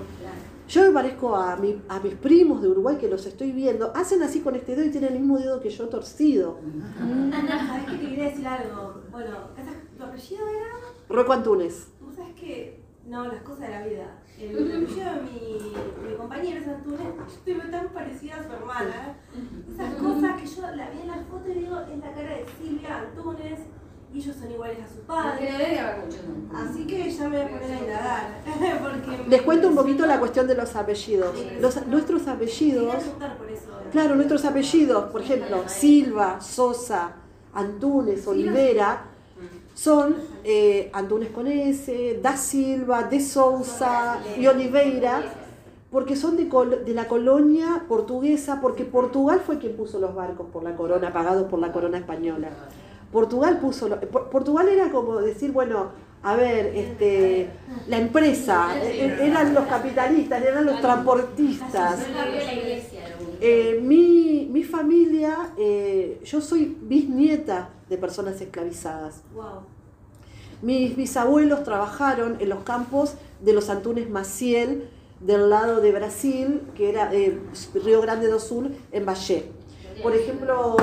[0.68, 4.22] Yo me parezco a, mi, a mis primos de Uruguay que los estoy viendo, hacen
[4.22, 6.58] así con este dedo y tienen el mismo dedo que yo torcido.
[7.30, 9.02] ¿sabes qué te quería decir algo?
[9.10, 9.30] Bueno,
[9.96, 10.66] ¿tu apellido era?
[11.08, 11.88] Roco Antunes.
[11.98, 14.22] Tú sabes que, no, las cosas de la vida.
[14.40, 19.74] El apellido de mi, mi compañero es Antunes, yo te veo tan parecida a su.
[19.74, 22.46] Esas cosas que yo la vi en la foto y digo, es la cara de
[22.58, 23.60] Silvia Antunes
[24.14, 25.80] y ellos son iguales a su padre.
[26.54, 29.24] Así que ya me voy a poner a indagar.
[29.28, 31.34] Les cuento un poquito la cuestión de los apellidos.
[31.60, 32.94] Los, nuestros apellidos.
[33.90, 37.12] Claro, nuestros apellidos, por ejemplo, Silva, Sosa,
[37.54, 39.06] Antunes, Olivera,
[39.74, 45.24] son eh, Antunes con S, Da Silva, De Sousa y Oliveira,
[45.90, 46.44] porque son de,
[46.84, 51.48] de, la colonia portuguesa, porque Portugal fue quien puso los barcos por la corona, pagados
[51.48, 52.50] por la corona española.
[53.14, 53.88] Portugal puso,
[54.32, 55.92] Portugal era como decir, bueno,
[56.24, 57.48] a ver, este,
[57.86, 62.00] la empresa, e-, e-, eran los capitalistas, eran los transportistas.
[63.40, 69.22] Eh, mi, mi, familia, eh, yo soy bisnieta de personas esclavizadas.
[70.60, 74.88] Mis bisabuelos trabajaron en los campos de los Antunes Maciel,
[75.20, 77.38] del lado de Brasil, que era eh,
[77.74, 79.52] Río Grande do Sul, en Valle.
[80.02, 80.76] Por ejemplo,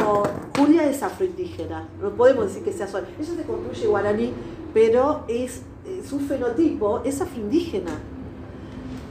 [0.58, 3.08] Julia es afroindígena, no podemos decir que sea suave.
[3.20, 4.34] Ella se construye guaraní,
[4.74, 7.92] pero es, eh, su fenotipo es afroindígena.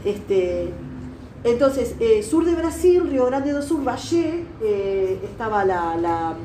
[0.04, 0.70] Este,
[1.44, 6.36] entonces, eh, sur de Brasil, Río Grande do Sul, Valle, eh, estaba la, la,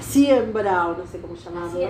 [0.00, 1.80] siembra, o no sé cómo llamarlo.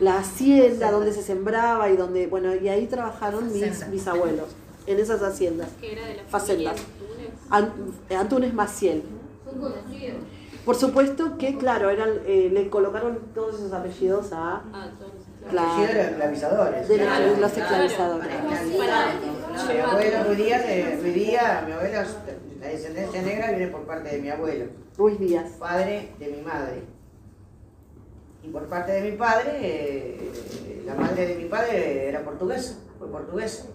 [0.00, 4.48] La hacienda donde se sembraba y donde, bueno, y ahí trabajaron mis, mis abuelos,
[4.86, 5.68] en esas haciendas.
[5.80, 6.76] ¿Qué era de la Facendas.
[8.10, 9.02] Antunes Maciel.
[10.64, 14.62] Por supuesto que, claro, eran, eh, le colocaron todos esos apellidos a...
[14.72, 14.90] Ah,
[15.50, 16.88] claro, de los esclavizadores.
[16.88, 18.28] De los, esclavizadores.
[20.28, 22.06] Mi Díaz, eh, Ruiz Díaz, mi abuela,
[22.60, 24.66] la descendencia negra viene por parte de mi abuelo.
[24.96, 25.50] Ruiz Díaz.
[25.58, 26.82] Padre de mi madre.
[28.44, 33.08] Y por parte de mi padre, eh, la madre de mi padre era portuguesa, fue
[33.08, 33.66] portuguesa.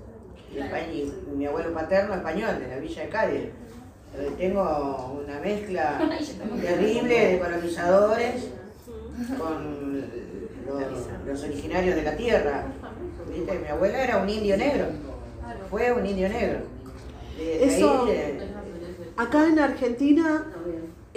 [0.53, 3.49] Y mi abuelo paterno español, de la villa de Cádiz.
[4.15, 5.99] Eh, Tengo una mezcla
[6.61, 8.49] terrible de colonizadores
[9.37, 10.01] con
[10.67, 12.65] los, los originarios de la tierra.
[13.31, 13.59] ¿Viste?
[13.59, 14.85] Mi abuela era un indio negro,
[15.69, 16.59] fue un indio negro.
[17.37, 18.39] Desde Eso- ahí, eh,
[19.17, 20.45] Acá en Argentina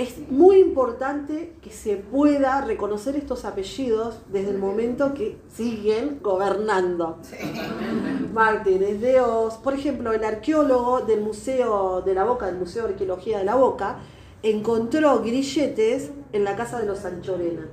[0.00, 7.18] es muy importante que se pueda reconocer estos apellidos desde el momento que siguen gobernando.
[8.32, 12.94] Martínez de Oz, por ejemplo, el arqueólogo del Museo de la Boca, del Museo de
[12.94, 13.98] Arqueología de la Boca,
[14.42, 17.68] encontró grilletes en la casa de los Anchorena.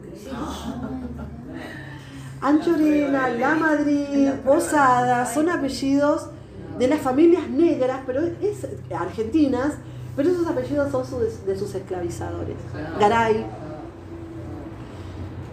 [2.41, 6.27] Anchorena, La Madrid, Posada, son apellidos
[6.77, 9.75] de las familias negras, pero es argentinas,
[10.17, 12.58] pero esos apellidos son su- de sus esclavizadores.
[12.99, 13.45] Garay.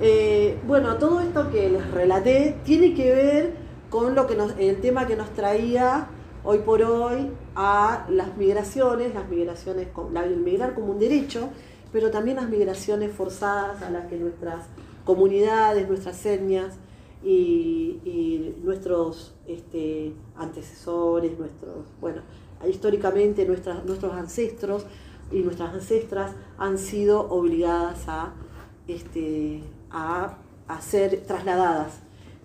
[0.00, 3.52] Eh, bueno, todo esto que les relaté tiene que ver
[3.90, 6.08] con lo que nos, el tema que nos traía
[6.42, 9.86] hoy por hoy a las migraciones, las migraciones,
[10.24, 11.48] el migrar como un derecho,
[11.92, 14.66] pero también las migraciones forzadas a las que nuestras
[15.04, 16.74] comunidades, nuestras etnias
[17.22, 22.22] y, y nuestros este, antecesores, nuestros, bueno,
[22.68, 24.86] históricamente nuestras, nuestros ancestros
[25.32, 28.32] y nuestras ancestras han sido obligadas a,
[28.86, 30.36] este, a,
[30.68, 31.94] a ser trasladadas.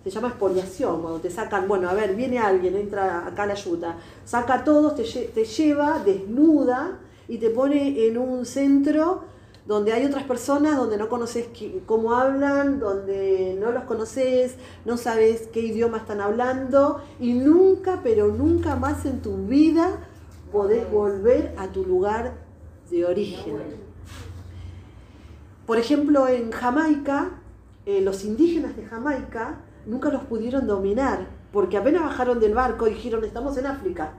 [0.02, 3.98] Se llama expoliación, cuando te sacan, bueno, a ver, viene alguien, entra acá la yuta,
[4.24, 9.24] saca a todos, te, te lleva desnuda y te pone en un centro
[9.66, 11.48] donde hay otras personas, donde no conoces
[11.86, 18.28] cómo hablan, donde no los conoces, no sabes qué idioma están hablando y nunca, pero
[18.28, 20.08] nunca más en tu vida
[20.50, 22.34] podés volver a tu lugar
[22.90, 23.56] de origen.
[25.66, 27.30] Por ejemplo, en Jamaica,
[27.86, 32.94] eh, los indígenas de Jamaica nunca los pudieron dominar, porque apenas bajaron del barco y
[32.94, 34.14] dijeron, estamos en África.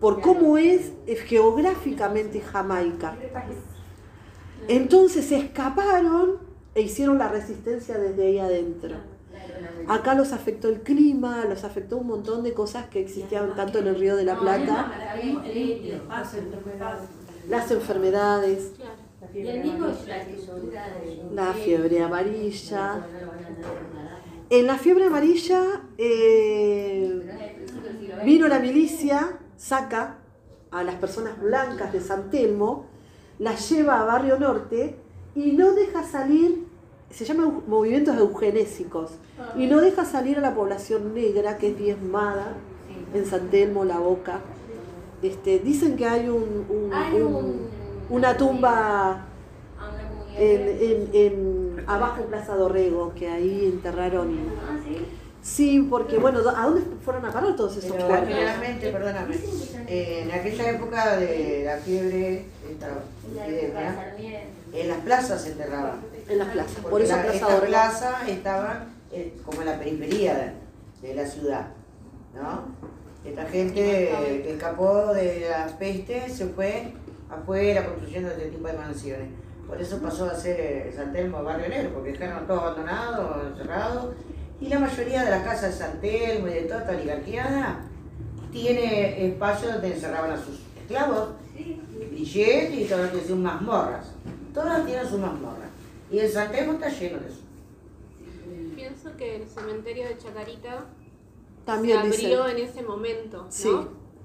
[0.00, 3.16] Por cómo es eh, geográficamente Jamaica.
[4.68, 6.38] Entonces se escaparon
[6.74, 8.96] e hicieron la resistencia desde ahí adentro.
[9.88, 13.86] Acá los afectó el clima, los afectó un montón de cosas que existían tanto en
[13.86, 14.92] el Río de la Plata,
[17.48, 18.72] las enfermedades,
[21.32, 23.06] la fiebre amarilla.
[24.48, 27.20] En la fiebre amarilla eh,
[28.24, 30.18] vino la milicia, saca
[30.70, 32.86] a las personas blancas de San Telmo,
[33.38, 34.96] las lleva a Barrio Norte
[35.34, 36.65] y no deja salir,
[37.10, 39.12] se llaman movimientos eugenésicos,
[39.56, 42.54] y no deja salir a la población negra que es diezmada
[43.14, 44.40] en San Telmo, La Boca.
[45.22, 47.68] Este, dicen que hay un, un- Hay un- un-
[48.10, 49.10] una tumba
[49.78, 50.40] a una comunidad.
[50.42, 54.30] en, en- en- abajo en Plaza Dorrego, que ahí enterraron.
[54.32, 54.96] y- Ah, sí.
[55.42, 58.28] Sí, porque bueno, ¿a dónde fueron a parar todos esos Pero cuerpos?
[58.28, 59.36] generalmente, perdóname,
[59.86, 62.88] eh, en aquella época de la fiebre, esta
[63.46, 64.12] epidemia.
[64.80, 66.00] En las plazas se enterraban.
[66.28, 70.34] En las plazas, por eso la- Plaza esta plaza estaba eh, como en la periferia
[71.00, 71.68] de, de la ciudad,
[72.34, 72.64] ¿no?
[73.24, 76.92] Esta gente eh, que escapó de la peste se fue
[77.30, 79.28] afuera construyendo este tipo de mansiones.
[79.66, 84.14] Por eso pasó a ser eh, San Telmo Barrio Negro, porque dejaron todo abandonado, encerrado.
[84.60, 87.80] Y la mayoría de las casas de San Telmo y de toda esta oligarquía
[88.52, 91.30] tiene espacios donde encerraban a sus esclavos,
[92.10, 94.06] grilletes y todas tienen sus mazmorras.
[94.56, 95.68] Todas tienen sus mazmorras.
[96.10, 97.40] Y el San Telmo está lleno de eso.
[98.74, 100.84] Pienso que el cementerio de Chacarita
[101.66, 103.52] También se abrió en ese momento, ¿no?
[103.52, 103.70] Sí,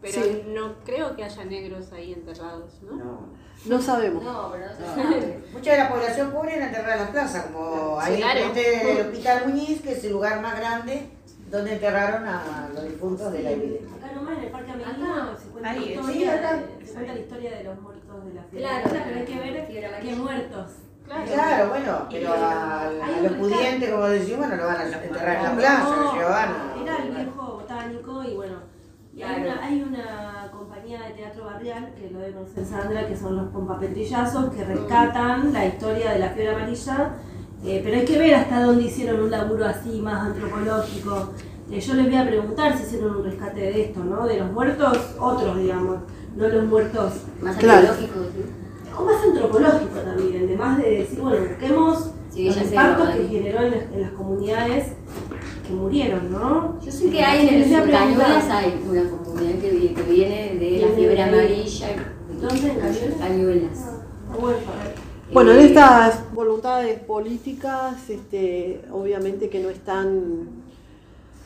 [0.02, 0.44] Pero sí.
[0.48, 2.96] no creo que haya negros ahí enterrados, ¿no?
[2.96, 3.20] No.
[3.66, 4.24] No sabemos.
[4.24, 5.04] No, pero no se No.
[5.04, 5.44] sabe.
[5.52, 8.40] Mucha de la población pobre era enterrada en la plaza, como ahí claro.
[8.40, 11.10] enfrente del Hospital Muñiz, que es el lugar más grande
[11.52, 13.96] donde enterraron a los difuntos de la epidemia.
[13.98, 15.38] Acá nomás en el Parque Amelino Acá.
[15.38, 16.54] se cuenta, Ahí, la sí, historia, acá.
[16.56, 18.68] de, se cuenta la historia de los muertos de la fiebre.
[18.68, 19.40] Claro, amarilla, pero hay que
[19.82, 20.72] ver qué muertos.
[21.06, 25.44] Claro, bueno, pero a, a los pudientes, como decimos, no lo van a enterrar en
[25.44, 26.50] la plaza, lo llevan.
[26.82, 28.56] Era el viejo botánico y bueno,
[29.14, 29.52] y hay, Claro.
[29.60, 33.50] una, hay una compañía de teatro barrial, que lo debe conocer Sandra, que son los
[33.50, 37.12] compapetrillazos, que rescatan la historia de la fiebre amarilla,
[37.66, 41.32] eh, pero hay que ver hasta dónde hicieron un laburo así más antropológico.
[41.70, 44.26] Eh, yo les voy a preguntar si hicieron un rescate de esto, ¿no?
[44.26, 45.98] De los muertos, otros, digamos,
[46.36, 47.90] no los muertos Más Claro.
[47.90, 48.92] arqueológico, ¿sí?
[48.98, 53.72] o más antropológico también, además de decir, bueno, busquemos Sí, los impactos que generó en
[53.72, 54.88] las, en las comunidades
[55.68, 56.80] que murieron, ¿no?
[56.82, 60.56] Yo sé que hay en el sur Cañuelas hay una comunidad que, vi- que viene
[60.58, 61.88] de la fiebre amarilla.
[62.42, 62.72] ¿Dónde?
[62.72, 63.86] ¿En Cañuelas?
[64.32, 64.58] Ah, bueno.
[65.34, 70.48] Bueno, en Eh, estas voluntades políticas, este, obviamente que no están,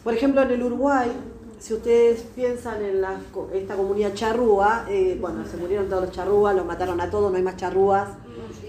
[0.04, 1.12] por ejemplo, en el Uruguay,
[1.66, 3.20] si ustedes piensan en la
[3.52, 7.38] esta comunidad charrúa, eh, bueno, se murieron todos los charrúas, los mataron a todos, no
[7.38, 8.08] hay más charrúas.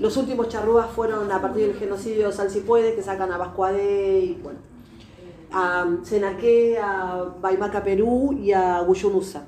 [0.01, 4.41] Los últimos charrúas fueron a partir del genocidio de Salsipuedes, que sacan a Bascuadé y
[4.43, 4.61] bueno,
[5.53, 9.45] a Senaqué, a Baimaca Perú y a Guyunusa.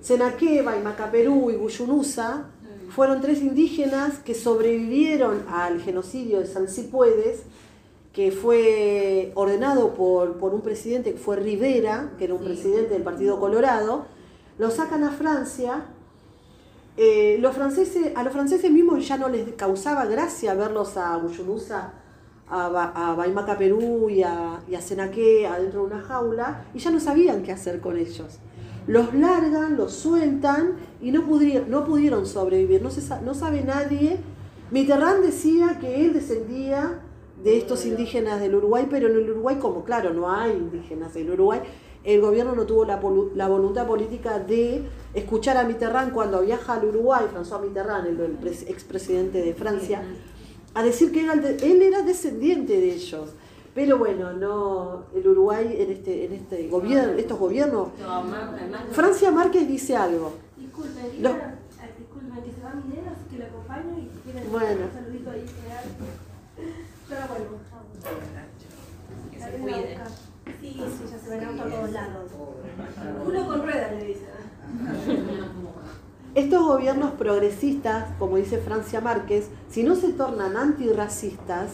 [0.00, 2.46] Senaqué, Baimaca Perú y Guyunusa
[2.90, 7.42] fueron tres indígenas que sobrevivieron al genocidio de Salsipuedes,
[8.12, 13.02] que fue ordenado por, por un presidente que fue Rivera, que era un presidente del
[13.02, 14.04] Partido Colorado,
[14.58, 15.86] lo sacan a Francia.
[16.98, 21.94] Eh, los franceses, a los franceses mismos ya no les causaba gracia verlos a Guyunusa,
[22.50, 26.80] a, Ba- a Baimaca Perú y a, y a Senaqué adentro de una jaula y
[26.80, 28.38] ya no sabían qué hacer con ellos.
[28.86, 32.82] Los largan, los sueltan y no pudieron, no pudieron sobrevivir.
[32.82, 34.18] No, se, no sabe nadie.
[34.70, 37.00] Mitterrand decía que él descendía
[37.42, 41.30] de estos indígenas del Uruguay, pero en el Uruguay, como claro, no hay indígenas en
[41.30, 41.60] Uruguay,
[42.04, 44.82] el gobierno no tuvo la, polu- la voluntad política de
[45.14, 50.02] escuchar a Mitterrand cuando viaja al Uruguay, François Mitterrand, el, el pres- expresidente de Francia,
[50.74, 53.30] a decir que era el de- él era descendiente de ellos.
[53.74, 57.88] Pero bueno, no, el Uruguay en este, en este gobierno, estos gobiernos,
[58.92, 60.32] Francia Márquez dice algo.
[61.32, 64.50] Lina, ah, disculpen, que se va mi nena, así que la acompaño y si quieren
[64.52, 64.84] Bueno.
[64.86, 65.44] un saludito ahí
[67.12, 67.20] real.
[67.20, 67.58] Yo la vuelvo.
[69.30, 69.88] Que La se vengo a cuide.
[69.88, 70.08] buscar.
[70.60, 72.30] Sí, sí, ya se ven a todos lados.
[73.26, 74.26] Uno con ruedas le dicen.
[76.34, 81.72] Estos gobiernos progresistas, como dice Francia Márquez, si no se tornan antirracistas,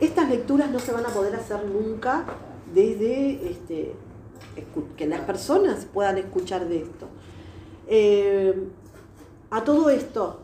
[0.00, 2.24] estas lecturas no se van a poder hacer nunca
[2.74, 3.94] desde este,
[4.98, 7.08] que las personas puedan escuchar de esto.
[7.86, 8.68] Eh,
[9.50, 10.42] a todo esto,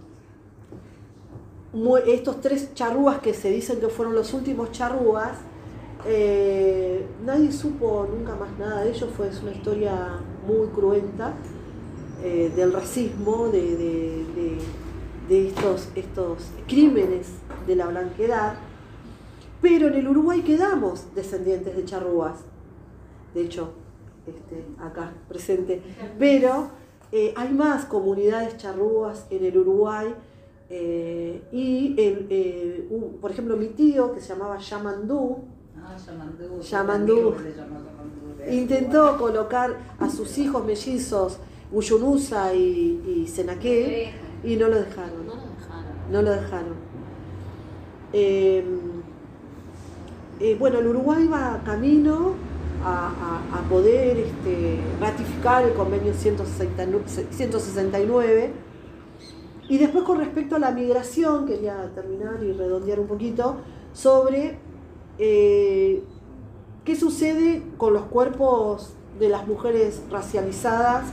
[2.07, 5.33] estos tres charrúas que se dicen que fueron los últimos charrúas,
[6.07, 11.33] eh, nadie supo nunca más nada de ellos, fue es una historia muy cruenta
[12.23, 17.29] eh, del racismo, de, de- de- estos, estos crímenes
[17.67, 18.55] de la blanquedad,
[19.63, 22.41] pero en el Uruguay quedamos descendientes de charrúas,
[23.33, 23.71] de hecho,
[24.27, 25.81] este, acá presente,
[26.19, 26.69] pero
[27.13, 30.15] eh, hay más comunidades charrúas en el Uruguay.
[30.75, 35.39] Eh, y el, eh, un- por ejemplo mi tío que se llamaba Yamandú
[35.85, 35.97] Ah,
[36.63, 37.35] Yamandú.
[38.51, 41.39] Intentó colocar a sus hijos mellizos
[41.73, 44.13] Uyunusa y, y Senaqué
[44.45, 45.27] y no lo dejaron.
[45.27, 46.13] No lo dejaron.
[46.13, 46.75] No lo dejaron.
[48.13, 48.65] Eh,
[50.41, 52.35] eh, bueno, el Uruguay va camino
[52.85, 58.51] a, a- a poder este, ratificar el convenio 169, 169.
[59.69, 63.57] Y después con respecto a la migración, quería terminar y redondear un poquito,
[63.93, 64.59] sobre
[65.19, 66.03] eh,
[66.85, 71.13] qué sucede con los cuerpos de las mujeres racializadas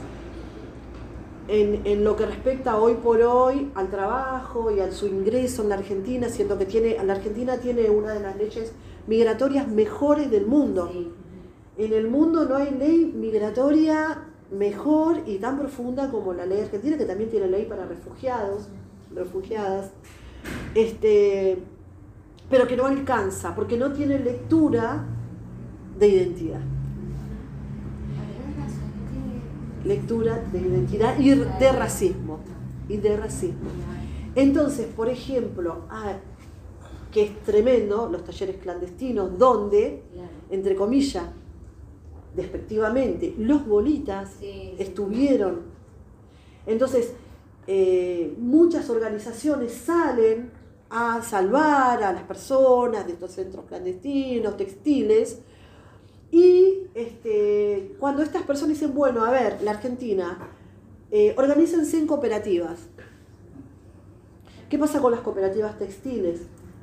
[1.47, 5.69] en, en lo que respecta hoy por hoy al trabajo y a su ingreso en
[5.69, 8.73] la Argentina, siendo que tiene, la Argentina tiene una de las leyes
[9.07, 10.91] migratorias mejores del mundo.
[11.77, 16.97] En el mundo no hay ley migratoria mejor y tan profunda como la ley argentina,
[16.97, 18.69] que también tiene ley para refugiados,
[19.13, 19.91] refugiadas,
[20.75, 21.59] este,
[22.49, 25.05] pero que no alcanza, porque no tiene lectura
[25.97, 26.61] de identidad.
[29.83, 32.39] lectura de identidad y de racismo.
[32.87, 33.69] Y de racismo.
[34.35, 36.13] Entonces, por ejemplo, ah,
[37.11, 40.03] que es tremendo, los talleres clandestinos, donde,
[40.49, 41.25] entre comillas,
[42.35, 44.35] despectivamente, los bolitas
[44.77, 45.61] estuvieron.
[46.65, 47.13] Entonces,
[47.67, 50.51] eh, muchas organizaciones salen
[50.89, 55.39] a salvar a las personas de estos centros clandestinos, textiles,
[56.31, 60.37] y este, cuando estas personas dicen, bueno, a ver, la Argentina,
[61.11, 62.79] eh, organícense en cooperativas.
[64.69, 66.41] ¿Qué pasa con las cooperativas textiles?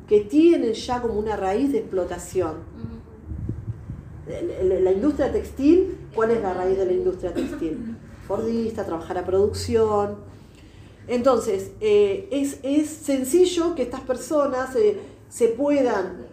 [0.09, 2.57] Que tienen ya como una raíz de explotación.
[4.27, 7.97] La- industria textil, ¿cuál es la raíz de la industria textil?
[8.27, 10.17] Fordista, trabajar a producción.
[11.07, 14.99] Entonces, eh, es, es sencillo que estas personas eh,
[15.29, 16.27] se puedan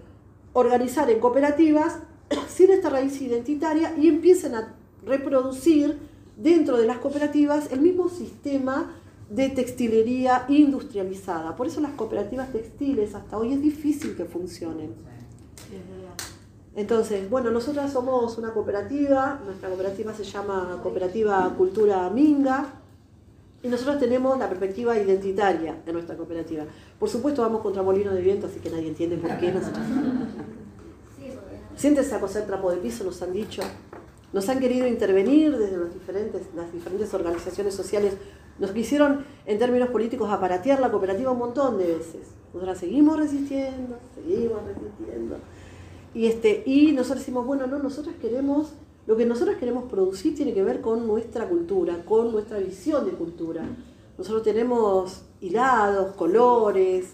[0.53, 1.99] organizar en cooperativas
[2.47, 4.73] sin esta raíz identitaria y empiecen a
[5.05, 5.97] reproducir
[6.37, 8.95] dentro de las cooperativas el mismo sistema
[9.29, 11.55] de textilería industrializada.
[11.55, 14.91] Por eso las cooperativas textiles hasta hoy es difícil que funcionen.
[16.75, 22.65] Entonces, bueno, nosotras somos una cooperativa, nuestra cooperativa se llama Cooperativa Cultura Minga.
[23.61, 26.65] Y nosotros tenemos la perspectiva identitaria de nuestra cooperativa.
[26.99, 29.85] Por supuesto vamos contra molino de viento, así que nadie entiende por qué nosotros...
[31.75, 33.61] Siéntese a coser trapo de piso, nos han dicho.
[34.31, 38.15] Nos han querido intervenir desde los diferentes, las diferentes organizaciones sociales.
[38.59, 42.27] Nos quisieron, en términos políticos, aparatear la cooperativa un montón de veces.
[42.53, 45.37] Nosotros seguimos resistiendo, seguimos resistiendo.
[46.13, 48.73] Y, este, y nosotros decimos, bueno, no, nosotros queremos,
[49.07, 53.11] lo que nosotros queremos producir tiene que ver con nuestra cultura, con nuestra visión de
[53.11, 53.63] cultura.
[54.17, 57.13] Nosotros tenemos hilados, colores,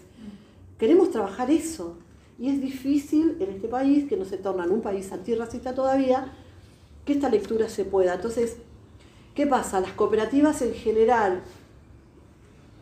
[0.78, 1.96] queremos trabajar eso.
[2.38, 6.32] Y es difícil en este país, que no se torna en un país antirracista todavía,
[7.04, 8.14] que esta lectura se pueda.
[8.14, 8.56] Entonces,
[9.34, 9.80] ¿qué pasa?
[9.80, 11.42] Las cooperativas en general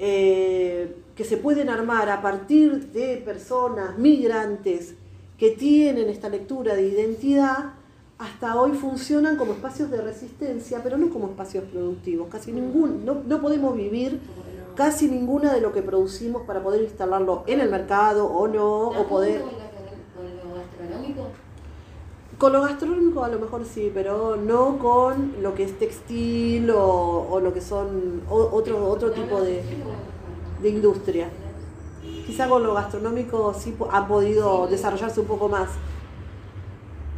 [0.01, 4.95] eh, que se pueden armar a partir de personas migrantes
[5.39, 7.75] que tienen esta lectura de identidad,
[8.19, 12.29] hasta hoy funcionan como espacios de resistencia, pero no como espacios productivos.
[12.29, 14.21] Casi ningún, no, no podemos vivir
[14.75, 19.07] casi ninguna de lo que producimos para poder instalarlo en el mercado o no, o
[19.07, 19.43] poder...
[19.43, 19.55] ¿Con
[20.51, 21.23] lo gastronómico?
[22.39, 27.29] Con lo gastronómico a lo mejor sí, pero no con lo que es textil o,
[27.31, 29.63] o lo que son otro, otro tipo de,
[30.63, 31.29] de industria.
[32.29, 35.71] Quizá con lo gastronómico sí po- ha podido desarrollarse un poco más.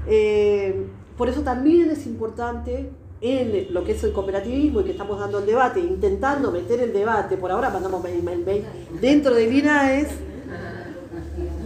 [0.07, 0.87] Eh,
[1.19, 2.91] por eso también es importante
[3.21, 6.93] en lo que es el cooperativismo y que estamos dando el debate, intentando meter el
[6.93, 8.65] debate, por ahora mandamos mail, mail, mail,
[9.01, 10.09] dentro del INAES,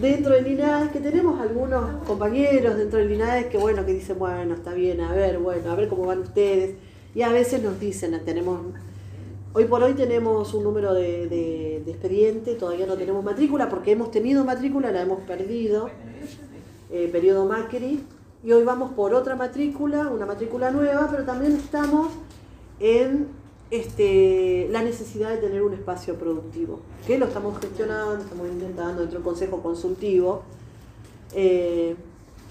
[0.00, 4.54] dentro del INAES, que tenemos algunos compañeros dentro del INAES que bueno, que dicen, bueno,
[4.54, 6.76] está bien, a ver, bueno, a ver cómo van ustedes.
[7.14, 8.58] Y a veces nos dicen, tenemos,
[9.54, 13.92] hoy por hoy tenemos un número de, de- de expediente, todavía no tenemos matrícula, porque
[13.92, 15.88] hemos tenido matrícula, la hemos perdido,
[16.90, 18.04] eh, periodo Macri,
[18.42, 22.08] y hoy vamos por otra matrícula, una matrícula nueva, pero también estamos
[22.80, 23.28] en
[23.70, 29.18] este, la necesidad de tener un espacio productivo, que lo estamos gestionando, estamos intentando dentro
[29.18, 30.42] del Consejo Consultivo,
[31.34, 31.96] eh,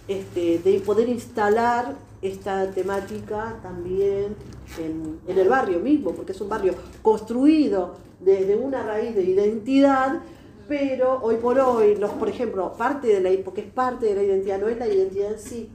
[0.07, 4.35] este, de poder instalar esta temática también
[4.79, 10.21] en, el barrio mismo, porque es un barrio construido desde una raíz de identidad,
[10.67, 14.23] pero hoy por hoy, los, por ejemplo, parte de la, porque es parte de la
[14.23, 15.69] identidad, no es la identidad en sí,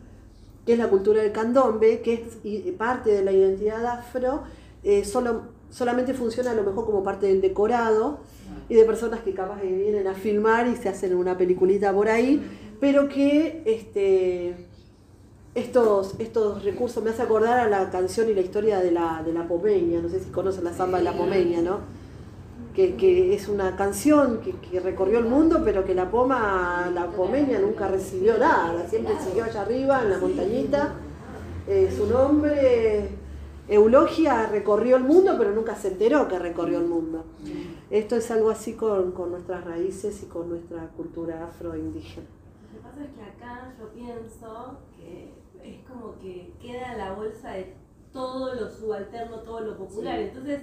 [0.65, 2.15] que es la cultura del candombe, que
[2.45, 4.43] es parte de la identidad afro,
[4.83, 8.19] eh, solo, solamente funciona a lo mejor como parte del decorado
[8.69, 12.43] y de personas que capaz vienen a filmar y se hacen una peliculita por ahí,
[12.81, 14.68] pero que este,
[15.59, 19.33] estos, estos recursos me hace acordar a la canción y la historia de la, de
[19.33, 21.81] la Pomeña, no sé si conocen la samba de la Pomeña, ¿no?
[22.75, 27.07] Que, que es una canción que, que recorrió el mundo, pero que la poma, la
[27.09, 30.95] pomeña nunca recibió nada, siempre siguió allá arriba en la montañita.
[31.67, 33.09] Eh, su nombre,
[33.67, 37.25] Eulogia, recorrió el mundo, pero nunca se enteró que recorrió el mundo.
[37.91, 42.27] Esto es algo así con, con nuestras raíces y con nuestra cultura afroindígena.
[42.73, 45.35] Lo que pasa es que acá yo pienso que
[45.65, 47.75] es como que queda la bolsa de
[48.13, 50.19] todo lo subalterno, todo lo popular.
[50.19, 50.61] Entonces,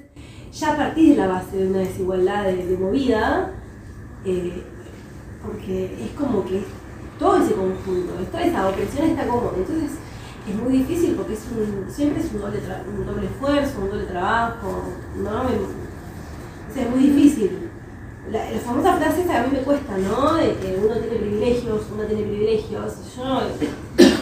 [0.52, 3.54] ya a partir de la base de una desigualdad de, de movida,
[4.26, 4.64] eh,
[5.46, 6.64] porque es como que
[7.20, 9.52] todo ese conjunto, toda esa opresión está como.
[9.56, 9.92] Entonces,
[10.50, 13.90] es muy difícil porque es un, siempre es un doble, tra- un doble esfuerzo, un
[13.90, 14.84] doble trabajo,
[15.18, 15.42] ¿no?
[15.44, 17.70] O sea, es muy difícil.
[18.32, 20.34] La, la famosa frase esa que a mí me cuesta, ¿no?
[20.34, 23.16] De que uno tiene privilegios, uno tiene privilegios.
[23.16, 23.24] Yo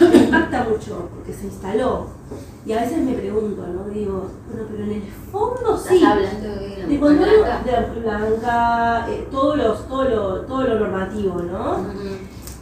[0.00, 2.06] me impacta mucho porque se instaló.
[2.66, 3.84] Y a veces me pregunto, ¿no?
[3.90, 5.96] Digo, bueno, pero en el fondo sí.
[5.96, 6.86] ¿Estás hablando de la
[7.16, 7.62] blanca?
[7.64, 11.78] de la blanca, eh, todos los, todo, lo, todo lo normativo, ¿no?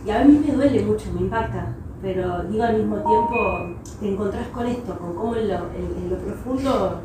[0.04, 1.74] Y a mí me duele mucho, me impacta.
[2.02, 6.10] Pero digo al mismo tiempo, te encontrás con esto, con cómo en lo, en- en
[6.10, 7.00] lo profundo,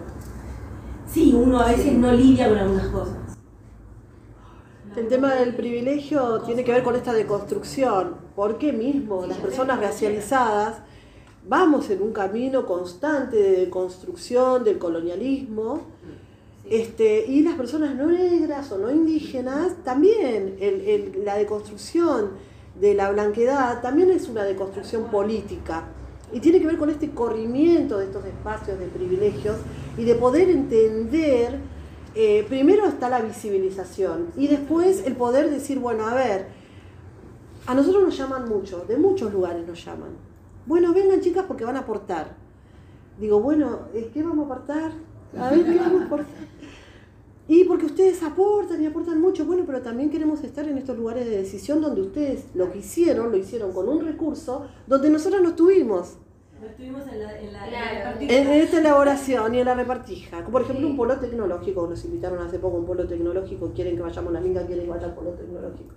[1.06, 3.16] sí, uno a veces no lidia con algunas cosas.
[4.96, 8.16] El tema del privilegio tiene que ver con esta deconstrucción.
[8.38, 10.76] ¿Por qué mismo las personas racializadas
[11.50, 15.82] vamos en un camino constante de deconstrucción del colonialismo?
[16.70, 22.30] Este, y las personas no negras o no indígenas también, el- el- la deconstrucción
[22.80, 25.86] de la blanquedad también es una deconstrucción política.
[26.32, 29.56] Y tiene que ver con este corrimiento de estos espacios de privilegios
[29.98, 31.58] y de poder entender,
[32.14, 36.56] eh, primero está la visibilización y después el poder decir, bueno, a ver,
[37.68, 40.10] a nosotros nos llaman mucho, de muchos lugares nos llaman.
[40.66, 42.36] Bueno, vengan chicas porque van a aportar.
[43.20, 44.92] Digo, bueno, ¿eh, ¿qué vamos a aportar?
[45.38, 46.28] A ver, ¿qué vamos a aportar?
[47.50, 51.26] Y porque ustedes aportan y aportan mucho, bueno, pero también queremos estar en estos lugares
[51.26, 55.50] de decisión donde ustedes lo que hicieron, lo hicieron con un recurso donde nosotros no
[55.50, 56.18] estuvimos.
[56.60, 57.98] No estuvimos en la, en la, en la Claro.
[58.00, 58.34] repartija.
[58.36, 60.46] En, esta elaboración y en la repartija.
[60.46, 64.02] Por ejemplo, un polo tecnológico, nos invitaron hace poco a un polo tecnológico, quieren que
[64.02, 65.96] vayamos a la linda, quieren que vaya al polo tecnológico.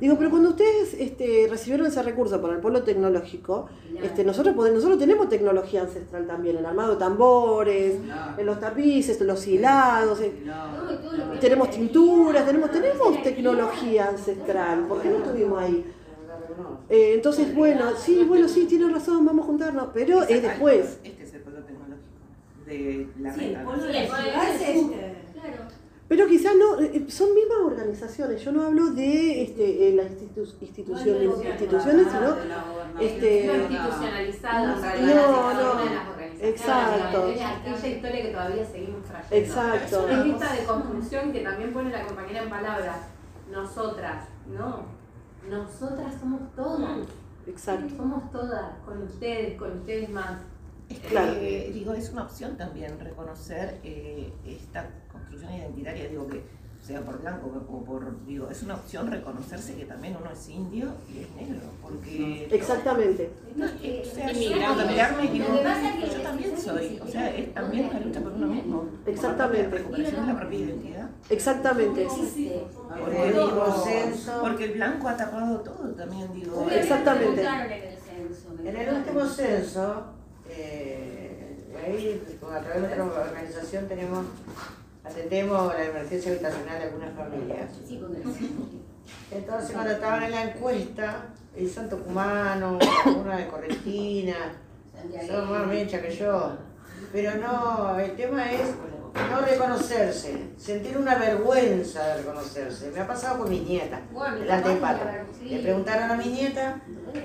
[0.00, 3.68] Digo, pero cuando ustedes este, recibieron ese recurso para el polo tecnológico,
[4.02, 8.38] este, nosotros, podemos- nosotros tenemos tecnología ancestral también, el armado de tambores, No.
[8.38, 10.88] en los tapices, en los hilados, No.
[11.32, 15.84] Que- tenemos tinturas, tenemos, tenemos tecnología ancestral, ¿por qué no estuvimos ahí?
[16.90, 20.98] Eh, entonces, bueno, sí, bueno, sí, tiene razón, vamos a juntarnos, pero es después.
[21.04, 22.04] Este es el polo tecnológico
[22.66, 25.13] de la Sí, el polo de Sí, la ciudad es este.
[26.06, 30.54] Pero quizás no, eh, son mismas organizaciones, yo no hablo de este, eh, las institu-
[30.60, 36.14] instituciones, No, instituciones, sino este, No institucionalizado, en No, no.
[36.42, 37.28] Exacto.
[37.28, 39.34] Es aquella historia que todavía seguimos trayendo.
[39.36, 40.08] Exacto.
[40.08, 42.96] Es una lista de construcción que también pone la compañera en palabras.
[43.50, 44.84] Nosotras, no.
[45.48, 46.98] Nosotras somos todas.
[47.46, 47.94] exacto.
[47.96, 50.38] Somos todas, con ustedes, con ustedes más.
[50.90, 51.32] Es Claro.
[51.36, 54.90] eh, digo, es una opción también reconocer eh, esta
[55.34, 56.42] construcción identitaria, digo que
[56.84, 60.88] sea por blanco o por, digo, es una opción reconocerse que también uno es indio
[61.10, 62.46] y es negro, porque...
[62.50, 63.30] Exactamente.
[63.56, 63.68] No, o
[64.04, 64.82] sea, Inmigrante.
[64.82, 65.46] yo mirarme digo,
[66.14, 68.80] yo también soy, o sea, es también una lucha por uno mismo.
[68.82, 69.68] por la Exactamente.
[69.78, 71.08] recuperación de la propia identidad.
[71.30, 72.06] Exactamente.
[72.06, 74.38] Porque, El digo, censo.
[74.42, 76.66] porque el blanco ha tapado todo también, digo.
[76.70, 77.40] Exactamente.
[77.42, 78.96] En el censo, me En el preguntaron.
[78.98, 80.04] último censo,
[80.50, 82.22] eh, ahí
[82.52, 84.26] a través de otra organización tenemos,
[85.04, 87.70] atendemos la emergencia habitacional de algunas familias.
[87.86, 88.16] El.
[89.30, 91.26] Entonces cuando estaban en la encuesta,
[91.56, 94.36] y son tucumanos, una de Correntina,
[95.26, 96.56] son más mecha que yo,
[97.12, 98.70] pero no, el tema es
[99.14, 102.90] no reconocerse, sentir una vergüenza de reconocerse.
[102.90, 104.80] Me ha pasado con mis nietas, Bueno, delante de
[105.38, 105.48] sí.
[105.48, 106.80] Le preguntaron a mi nieta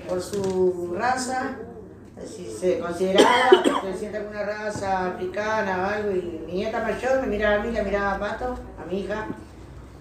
[0.08, 1.56] por su raza,
[2.26, 7.26] si se consideraba perteneciente a alguna raza africana o algo, y mi nieta mayor me
[7.26, 9.26] miraba a mí, la miraba a Pato, a mi hija,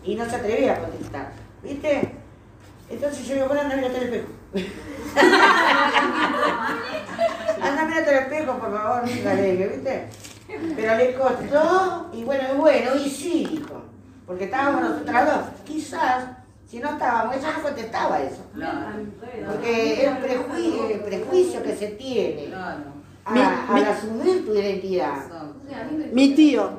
[0.03, 1.31] y no se atrevía a contestar,
[1.63, 2.15] ¿viste?
[2.89, 4.27] Entonces yo digo, bueno, anda, mírate al espejo.
[7.61, 10.09] anda, mírate al espejo, por favor, no se alegue, ¿viste?
[10.75, 13.83] Pero le costó, y bueno, y bueno, y sí, dijo,
[14.25, 16.23] porque estábamos nosotras dos, quizás,
[16.69, 18.43] si no estábamos, ella no contestaba eso.
[19.47, 22.83] Porque es un prejuicio, el prejuicio que se tiene Claro.
[23.25, 25.15] a- Mi- al mi- asumir tu identidad.
[26.13, 26.71] Mi tío,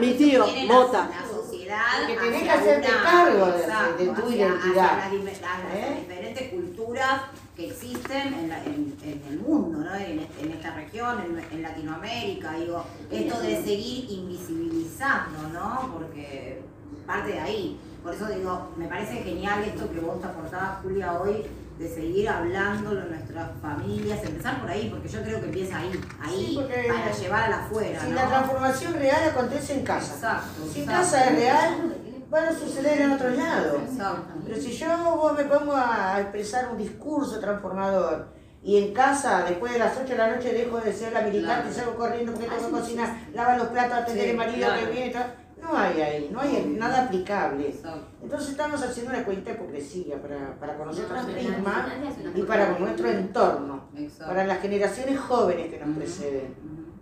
[0.00, 2.06] mi tío, sociedad.
[2.06, 4.98] Que tenés que hacia hacerte una- cargo de- exacto, de tu hacia- identidad.
[4.98, 5.96] hacia las, ¿Eh?
[6.00, 7.20] diferentes culturas
[7.56, 9.94] que existen en, la- en- en el mundo, ¿no?
[9.94, 12.52] en, este- en esta región, en, en Latinoamérica.
[12.54, 15.90] Digo, esto de seguir invisibilizando, ¿no?
[15.92, 16.60] Porque
[17.06, 17.80] parte de ahí.
[18.08, 21.44] Por eso digo, me parece genial esto que vos te aportabas, Julia, hoy,
[21.78, 26.00] de seguir hablándolo en nuestras familias, empezar por ahí, porque yo creo que empieza ahí,
[26.18, 28.14] ahí Sí, para llevar a la afuera, Si ¿no?
[28.14, 30.14] la transformación real acontece en casa.
[30.14, 30.62] Exacto.
[30.72, 31.02] Si exacto.
[31.02, 31.96] casa es real,
[32.30, 33.76] van a suceder en otro lado.
[33.76, 34.32] Exacto.
[34.46, 38.28] Pero si yo vos me pongo a expresar un discurso transformador
[38.62, 41.68] y en casa, después de las 8 de la noche, dejo de ser la militante
[41.68, 44.80] y salgo corriendo porque tengo que cocinar, lavar los platos, atender el marido claro.
[44.80, 45.24] que viene y todo.
[45.68, 47.74] No hay ahí, no hay nada aplicable.
[48.22, 51.86] Entonces estamos haciendo una cuenta de hipocresía para, para con nosotros No, mismas
[52.34, 54.32] y para con nuestro entorno, Exacto.
[54.32, 56.54] para las generaciones jóvenes que nos preceden.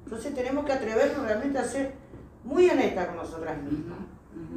[0.04, 1.94] Entonces tenemos que atrevernos realmente a ser
[2.42, 3.98] muy honestas con nosotras mismas.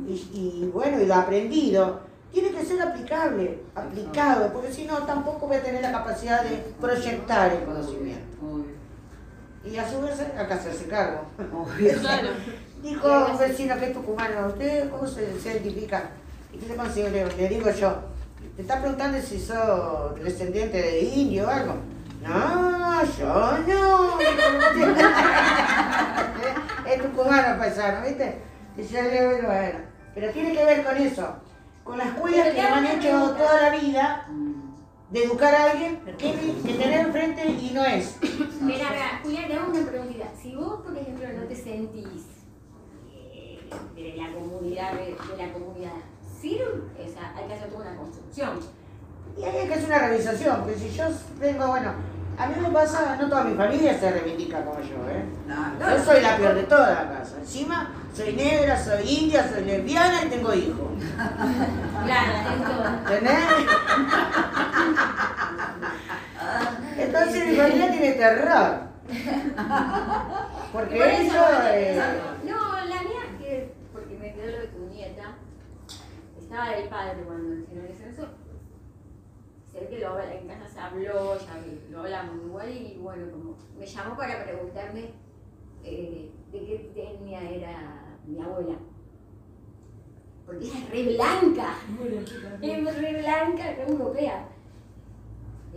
[0.07, 2.01] Y, y bueno, y lo aprendido
[2.31, 6.57] tiene que ser aplicable, aplicado, porque si no tampoco voy a tener la capacidad de
[6.79, 8.37] proyectar el conocimiento.
[8.43, 8.79] Obvio.
[9.65, 11.21] Y a su vez hay que hacerse cargo.
[12.01, 12.29] Claro.
[12.81, 16.11] Dijo un vecino que es tucumano, ¿usted cómo se, se identifica?
[16.53, 17.11] ¿Y qué se consigue?
[17.11, 17.93] Le, digo yo,
[18.55, 21.75] ¿te está preguntando si sos descendiente de indio o algo?
[22.21, 24.17] No, yo no.
[26.87, 28.37] es tucumano paisano, ¿viste?
[28.77, 29.79] Y yo le digo, bueno,
[30.15, 31.35] pero tiene que ver con eso,
[31.83, 34.25] con las escuelas que nos han hecho toda la vida
[35.11, 36.33] de educar a alguien que,
[36.65, 38.15] que tener enfrente y no es.
[38.61, 40.27] Mira, mira, Julián, te hago una preguntita.
[40.41, 42.28] Si vos, por ejemplo, no te sentís
[43.95, 45.91] de la comunidad, de, de la comunidad,
[46.41, 46.83] ¿sirve?
[47.05, 48.59] O sea, hay que hacer toda una construcción.
[49.37, 51.05] Y ahí hay que hacer una revisación, porque si yo
[51.39, 51.93] vengo, bueno,
[52.37, 55.25] a mí me pasa, no toda mi familia se reivindica como yo, ¿eh?
[55.45, 55.97] Claro.
[55.97, 57.35] Yo soy la peor de toda la casa.
[57.39, 60.87] Encima, soy negra, soy india, soy lesbiana y tengo hijos.
[62.05, 62.85] Claro, tenés todo.
[63.15, 63.39] ¿Entendés?
[66.97, 68.79] Entonces mi familia tiene terror.
[70.71, 71.65] Porque Por eso, ellos...
[71.73, 72.01] eh,
[72.45, 72.68] no,
[74.57, 75.37] de tu nieta,
[76.37, 78.27] estaba del padre cuando el censo,
[79.71, 83.55] se sé que lo, en casa se habló, ya lo hablamos igual y bueno, como
[83.77, 85.11] me llamó para preguntarme
[85.83, 88.77] eh, de qué etnia era mi abuela.
[90.45, 91.75] Porque ella es re blanca,
[92.61, 94.47] es re blanca, re europea.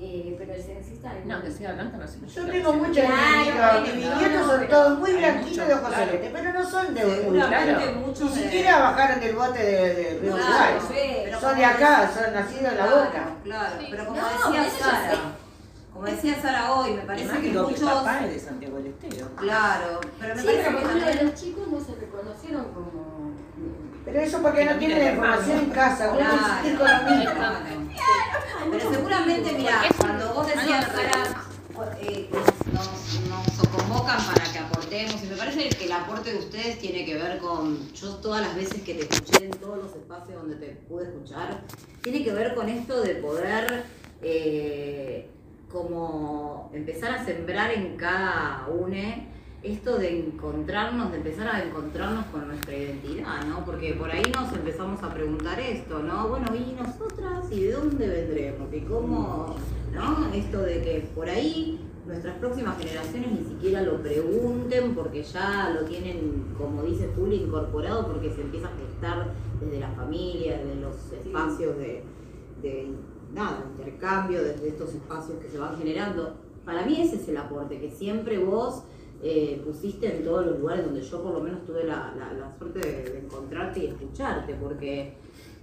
[0.05, 3.43] Eh, pero el censista No, que sea blanca no Yo significa tengo que muchos Claro,
[3.45, 6.05] nietos, que mis no, nietos no, son todos muy blanquitos de ojos claro.
[6.07, 8.07] celestes, pero no son de Seguramente Claro.
[8.07, 10.89] Ni de- siquiera bajaron del bote de, de Río Claro, Uruguay.
[10.89, 13.25] sí, pero Son de acá, decía- son nacidos en la boca.
[13.45, 13.87] Claro, Sí.
[13.93, 15.19] pero como No, decía Sara, sé.
[15.93, 17.81] como decía Sara hoy, me parece que mi muchos.
[17.93, 19.29] papá es de Santiago del Estero.
[19.37, 21.27] Claro, pero me Sí, parece pero que también.
[21.27, 23.13] los chicos no se reconocieron como.
[24.05, 26.35] Pero eso porque no Que tienen no la tienen información en casa, uno Claro,
[28.71, 30.89] Pero seguramente, mira, cuando vos decías,
[32.01, 32.29] eh,
[32.73, 37.05] nos, nos convocan para que aportemos, y me parece que el aporte de ustedes tiene
[37.05, 40.57] que ver con, yo todas las veces que te escuché en todos los espacios donde
[40.57, 41.63] te pude escuchar,
[42.03, 43.85] tiene que ver con esto de poder
[44.23, 45.29] eh,
[45.71, 49.29] como empezar a sembrar en cada une
[49.63, 53.65] esto de encontrarnos, de empezar a encontrarnos con nuestra identidad, ¿no?
[53.65, 56.29] Porque por ahí nos empezamos a preguntar esto, ¿no?
[56.29, 57.47] Bueno, ¿y nosotras?
[57.51, 58.73] ¿Y de dónde vendremos?
[58.75, 59.55] ¿Y cómo?
[59.93, 60.35] ¿No?
[60.35, 65.85] Esto de que por ahí nuestras próximas generaciones ni siquiera lo pregunten porque ya lo
[65.87, 71.13] tienen, como dice Juli, incorporado porque se empieza a gestar desde la familia, desde los
[71.13, 72.03] espacios de,
[72.63, 72.91] de
[73.33, 76.35] nada, intercambio, desde estos espacios que se van generando.
[76.65, 78.83] Para mí ese es el aporte, que siempre vos
[79.23, 82.57] eh, pusiste en todos los lugares donde yo por lo menos tuve la, la- la
[82.59, 85.15] suerte de, de encontrarte y escucharte, porque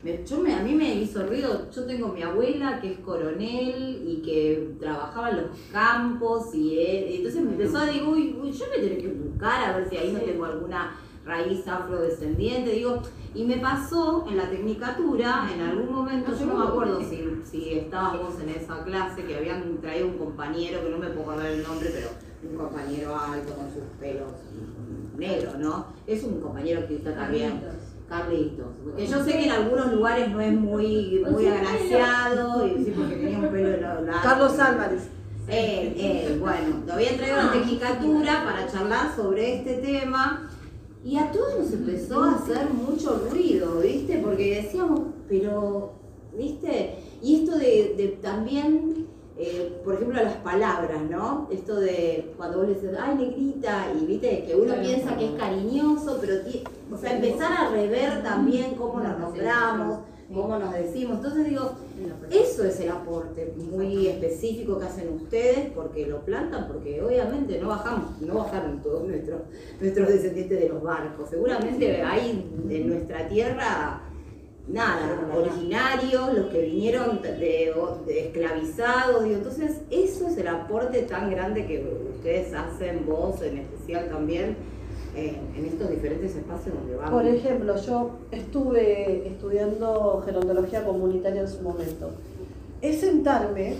[0.01, 4.03] me- yo me, a mí me hizo ruido, yo tengo mi abuela que es coronel
[4.07, 8.51] y que trabajaba en los campos y, y entonces me empezó a decir, uy, uy,
[8.51, 10.95] yo me tengo que buscar a ver si ahí no tengo alguna
[11.25, 13.01] raíz afrodescendiente, digo,
[13.35, 16.99] y me pasó en la tecnicatura, en algún momento, yo no me acuerdo.
[17.09, 21.29] si, si estábamos en esa clase, que habían traído un compañero, que no me puedo
[21.31, 22.07] acordar el nombre, pero
[22.43, 24.31] un compañero alto con sus pelos
[25.17, 25.87] negros, ¿no?
[26.07, 27.61] Es un compañero que está también.
[28.07, 28.67] Carlitos.
[28.83, 33.15] Porque yo sé que en algunos lugares no es muy, muy agraciado, y sí, porque
[33.15, 34.21] tenía un pelo largo.
[34.23, 35.03] Carlos Álvarez.
[35.47, 40.47] Eh, eh, bueno, lo había traído a la tecnicatura para charlar sobre este tema
[41.03, 44.21] y a todos nos empezó a hacer mucho ruido, ¿viste?
[44.23, 45.93] Porque decíamos, pero,
[46.37, 46.99] ¿viste?
[47.21, 49.07] Y esto de, de también,
[49.41, 51.47] eh, por ejemplo, las palabras, ¿no?
[51.49, 55.31] Esto de cuando vos le dices, ay, negrita, y viste, que uno piensa que es
[55.31, 56.33] cariñoso, pero,
[56.91, 59.99] o sea, empezar a rever también cómo nos nombramos,
[60.33, 61.17] cómo nos decimos.
[61.19, 61.71] Entonces digo,
[62.29, 67.69] eso es el aporte muy específico que hacen ustedes porque lo plantan, porque obviamente no
[67.69, 69.39] bajamos, no bajaron todos nuestros,
[69.79, 71.29] nuestros descendientes de los barcos.
[71.29, 74.01] Seguramente hay en nuestra tierra
[74.69, 77.73] nada, originarios, los que vinieron de,
[78.07, 81.83] esclavizados, digo, entonces eso es el aporte tan grande que
[82.15, 84.55] ustedes hacen, vos en especial también,
[85.15, 87.09] eh, en estos diferentes espacios donde van.
[87.09, 92.11] Por ejemplo, yo estuve estudiando gerontología comunitaria en su momento.
[92.81, 93.75] Es sentarme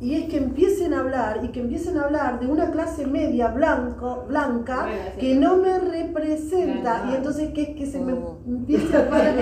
[0.00, 3.48] y es que empiecen a hablar y que empiecen a hablar de una clase media
[3.48, 5.20] blanco, blanca Bueno, sí.
[5.20, 8.38] que no me representa y entonces que es que se me Oh.
[8.46, 9.34] empiece a parar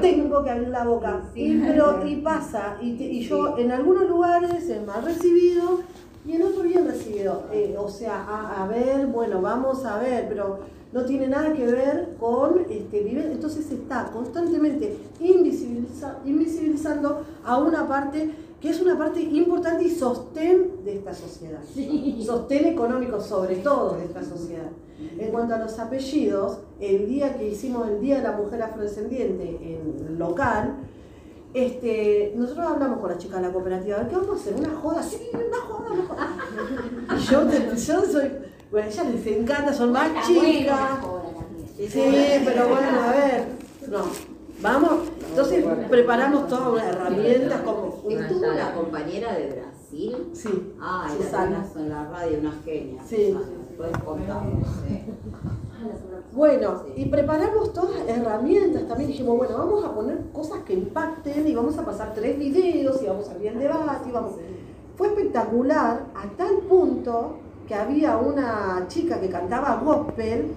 [0.00, 1.20] tengo que abrir la boca.
[1.34, 5.80] Y, pero, y pasa y, te- y yo en algunos lugares es mal recibido
[6.26, 7.44] y en otros bien recibido.
[7.52, 10.60] Eh, o sea a, a ver bueno vamos a ver pero
[10.92, 17.58] no tiene nada que ver con este vive- entonces se está constantemente invisibiliza- invisibilizando a
[17.58, 18.30] una parte
[18.60, 21.60] que es una parte importante y sostén de esta sociedad
[22.24, 24.70] sostén económico sobre todo de esta sociedad
[25.18, 29.44] en cuanto a los apellidos, el día que hicimos el Día de la Mujer Afrodescendiente
[29.62, 30.76] en local,
[31.52, 34.54] este, nosotros hablamos con la chica de la cooperativa, a ver, ¿qué vamos a hacer?
[34.54, 35.02] ¿Una joda?
[35.02, 36.28] Sí, una joda, una joda.
[37.16, 38.30] Y yo, yo soy,
[38.70, 40.80] bueno, a ellas les encanta, son más chicas.
[41.76, 43.46] Sí, pero bueno, a ver,
[43.88, 44.04] no,
[44.62, 44.92] vamos,
[45.28, 48.10] entonces preparamos todas unas herramientas como...
[48.10, 50.30] Estuvo la compañera de Brasil.
[50.32, 51.66] Sí, la Susana.
[51.76, 53.02] en la radio, una genia.
[53.04, 53.36] Sí.
[53.68, 54.66] Después contamos.
[54.86, 55.04] sí.
[56.32, 59.10] Bueno, y preparamos todas herramientas también.
[59.10, 63.06] Dijimos, bueno, vamos a poner cosas que impacten y vamos a pasar tres videos y
[63.06, 64.08] vamos a abrir el debate.
[64.08, 64.34] Y vamos.
[64.96, 70.52] Fue espectacular a tal punto que había una chica que cantaba gospel,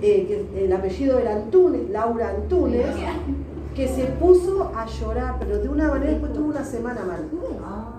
[0.00, 2.86] eh, que el apellido era Antunes, Laura Antunes,
[3.74, 7.28] que se puso a llorar, pero de una manera, después tuvo una semana mal.
[7.64, 7.94] Ah,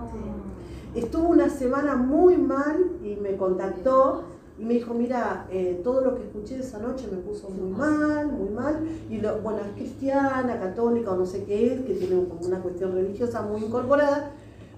[0.96, 4.24] Estuvo una semana muy mal y me contactó
[4.58, 8.28] Y me dijo, mira, eh, todo lo que escuché esa noche me puso muy mal,
[8.28, 8.80] muy mal.
[9.10, 12.60] Y lo, bueno, es cristiana, católica o no sé qué es, que tiene como una
[12.60, 14.32] cuestión religiosa muy incorporada.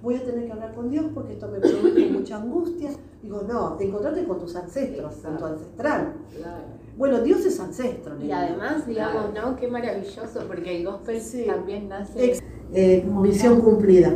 [0.03, 2.91] Voy a tener que hablar con Dios porque esto me produce mucha angustia.
[3.24, 6.13] Digo, no, te encontraste con tus ancestros, con tu ancestral.
[7.02, 8.14] Bueno, Dios es ancestro.
[8.24, 9.56] Y además, digamos, ¿no?
[9.56, 11.45] Qué maravilloso, porque el gospel Sí.
[11.47, 12.39] también nace.
[12.76, 14.14] Eh, misión cumplida.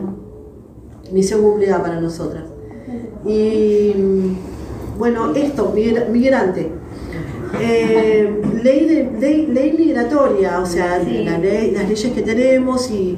[1.11, 2.43] Misión cumplida para nosotras.
[3.25, 3.91] Y
[4.99, 6.69] bueno, esto, migra- migrante.
[7.59, 13.17] Eh, ley, de, ley, ley migratoria, o sea, la ley- las leyes que tenemos y,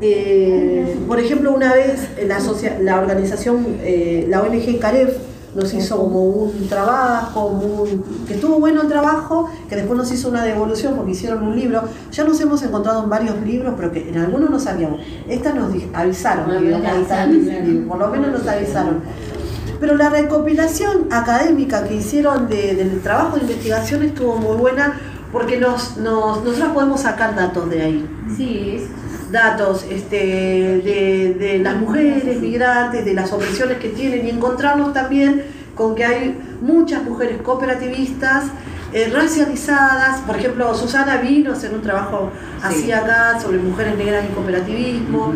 [0.00, 2.38] eh, por ejemplo, una vez la,
[2.80, 5.18] la organización, eh, la ONG Caref,
[5.54, 10.28] nos hizo como un trabajo, un- que estuvo bueno el trabajo, que después nos hizo
[10.30, 11.82] una devolución porque hicieron un libro.
[12.10, 15.00] Ya nos hemos encontrado en varios libros, pero que en algunos no sabíamos.
[15.28, 18.46] Estas nos avisaron, Por lo que menos íbamos a estar avisaron, por lo menos nos
[18.48, 19.00] avisaron.
[19.80, 24.98] Pero la recopilación académica que hicieron de- del trabajo de investigación estuvo muy buena
[25.32, 28.10] porque nos, nos, nosotros podemos sacar datos de ahí.
[28.36, 28.86] Sí,
[29.32, 35.42] Datos este, de, de las mujeres migrantes, de las opresiones que tienen y encontrarnos también
[35.74, 38.44] con que hay muchas mujeres cooperativistas
[38.92, 40.20] eh, racializadas.
[40.20, 42.30] Por ejemplo, Susana Vinos en un trabajo
[42.62, 45.32] así acá sobre mujeres negras y cooperativismo.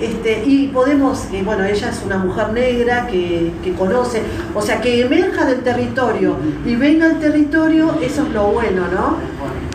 [0.00, 4.80] Este, y podemos, eh, bueno, ella es una mujer negra que, que conoce, o sea,
[4.80, 6.36] que emerja del territorio
[6.66, 9.18] y venga al territorio, eso es lo bueno, ¿no?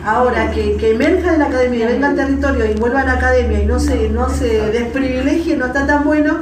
[0.04, 3.12] Ahora, que, que emerja de la academia y venga al territorio y vuelva a la
[3.14, 6.40] academia y no se, no se desprivilegie, no está tan bueno,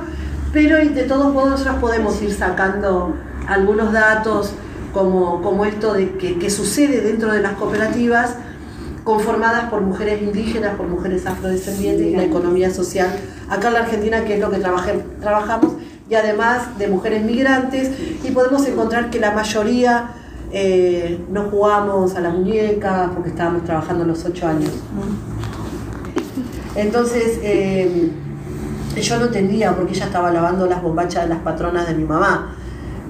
[0.53, 3.14] pero de todos modos nosotros podemos ir sacando
[3.47, 4.55] algunos datos
[4.93, 8.34] como, como esto de que, que sucede dentro de las cooperativas
[9.05, 13.09] conformadas por mujeres indígenas, por mujeres afrodescendientes y la economía social.
[13.49, 15.72] Acá en la Argentina, que es lo que trabaje- trabajamos,
[16.11, 17.91] y además de mujeres migrantes,
[18.24, 20.11] y podemos encontrar que la mayoría
[20.53, 24.70] eh, no jugamos a la muñeca porque estábamos trabajando a los ocho años.
[26.74, 28.11] Entonces, eh,
[29.01, 32.05] yo no entendía por qué ella estaba lavando las bombachas de las patronas de mi
[32.05, 32.57] mamá,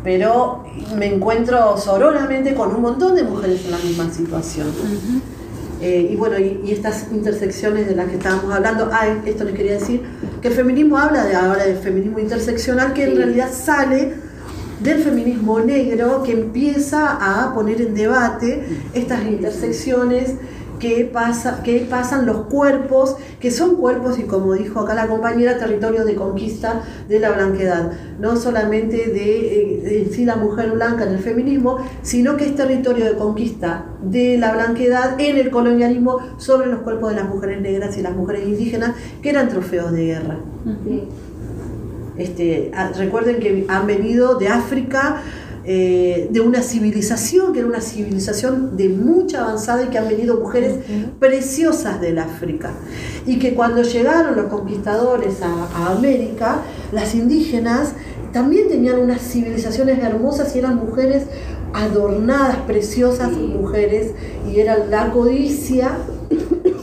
[0.09, 0.65] pero
[0.97, 4.69] me encuentro sororamente con un montón de mujeres en la misma situación.
[5.83, 9.55] Eh, y bueno, y, y estas intersecciones de las que estábamos hablando, ah, esto les
[9.55, 10.01] quería decir,
[10.41, 14.15] que el feminismo habla de ahora del feminismo interseccional, que en realidad sale
[14.81, 20.37] del feminismo negro, que empieza a poner en debate estas intersecciones
[20.79, 25.59] que, pasa, que pasan los cuerpos, que son cuerpos, y como dijo acá la compañera,
[25.59, 27.93] territorios de conquista de la blanquedad.
[28.19, 33.05] No solamente de, eh, sí la mujer blanca en el feminismo, sino que es territorio
[33.05, 37.97] de conquista de la blanquedad en el colonialismo sobre los cuerpos de las mujeres negras
[37.99, 40.39] y las mujeres indígenas, que eran trofeos de guerra.
[42.17, 45.23] Este, ah, recuerden que han venido de África,
[45.71, 50.41] eh, de una civilización, que era una civilización de mucha avanzada y que han venido
[50.41, 50.77] mujeres
[51.19, 52.71] preciosas del África.
[53.27, 57.93] Y que cuando llegaron los conquistadores a, a América, las indígenas
[58.33, 61.25] también tenían unas civilizaciones hermosas y eran mujeres
[61.75, 64.13] adornadas, preciosas mujeres,
[64.51, 65.99] y era la codicia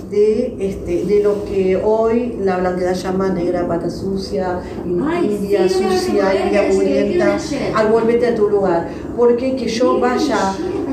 [0.10, 6.45] de, este, de lo que hoy la blanquedad llama negra pata sucia, india sí, sucia,
[6.45, 7.38] india murienta,
[7.76, 8.88] al volvete a tu lugar.
[9.18, 10.38] Porque que yo vaya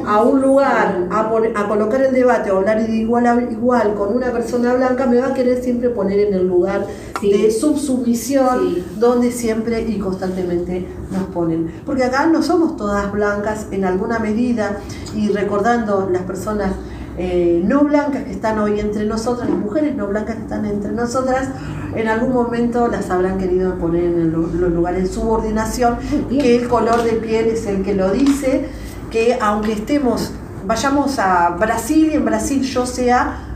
[0.07, 3.95] a un lugar a, poner- a colocar el debate o hablar de igual a igual
[3.95, 6.87] con una persona blanca, me va a querer siempre poner en el lugar
[7.21, 11.71] de subsumisión donde siempre y constantemente nos ponen.
[11.87, 14.79] Porque acá no somos todas blancas en alguna medida
[15.17, 16.73] y recordando las personas
[17.19, 20.93] eh, no blancas que están hoy entre nosotras, las mujeres no blancas que están entre
[20.93, 21.49] nosotras,
[21.95, 25.99] en algún momento las habrán querido poner en los lugares de subordinación,
[26.31, 28.67] que el color de piel es el que lo dice,
[29.11, 30.33] que aunque estemos,
[30.65, 33.49] vayamos a Brasil y en Brasil yo sea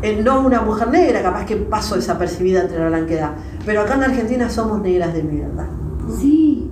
[0.00, 3.32] eh, no una mujer negra, capaz que paso desapercibida entre la blanquedad,
[3.66, 5.66] pero acá en Argentina somos negras de mierda.
[6.18, 6.70] Sí.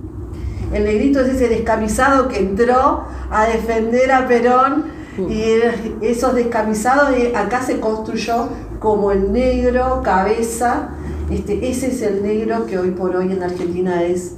[0.73, 4.85] El negrito es ese descamisado que entró a defender a Perón
[5.17, 8.49] y esos descamisados acá se construyó
[8.79, 10.89] como el negro cabeza.
[11.31, 14.35] Este, ese es el negro que hoy por hoy en Argentina es.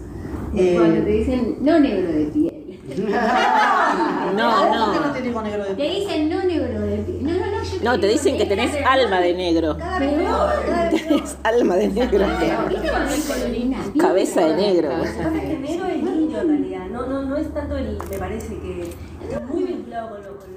[0.56, 2.54] eh, Cuando te dicen no negro de piel.
[4.38, 5.08] No, ¿Por qué no.
[5.08, 5.96] no te digo negro de Te piel?
[5.96, 7.24] dicen no negro de piel.
[7.24, 7.64] No, no, no.
[7.64, 9.78] Yo No, te dicen que tenés alma de negro.
[9.78, 11.08] Cada vez peor, cada vez peor.
[11.18, 12.26] Tenés alma de negro.
[13.98, 14.90] Cabeza de negro.
[14.90, 18.56] Que el negro es lindo en realidad, no, no, no es tanto el, me parece
[18.60, 18.90] que
[19.24, 20.57] está muy vinculado con lo, con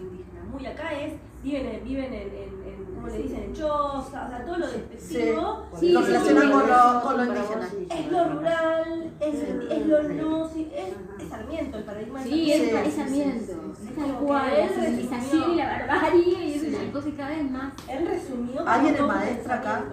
[0.60, 0.66] lo.
[0.66, 2.28] Muy acá es, viven en, viven en, en,
[2.66, 3.42] en ¿cómo le dicen?
[3.44, 5.66] En choza, o sea, todo lo despectivo.
[5.78, 7.68] Sí, lo relacionan con lo, con lo indígena.
[7.90, 12.52] Es lo rural, es, es lo no, sí, es, es Sarmiento, el paradigma de Sí,
[12.52, 13.52] es, Sí, es sí, Sarmiento.
[13.80, 14.00] sí, Es sí.
[14.00, 17.72] tal cual, la civilización y la barbarie y es una cosa cada vez más.
[17.88, 19.84] Él resumió ¿Alguien es maestra acá?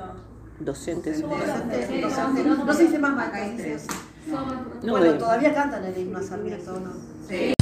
[0.60, 1.24] Docentes.
[1.24, 3.96] No se dice más maestra,
[4.84, 6.92] No, Bueno, todavía cantan el himno a Sarmiento, ¿no?
[7.28, 7.54] Sí.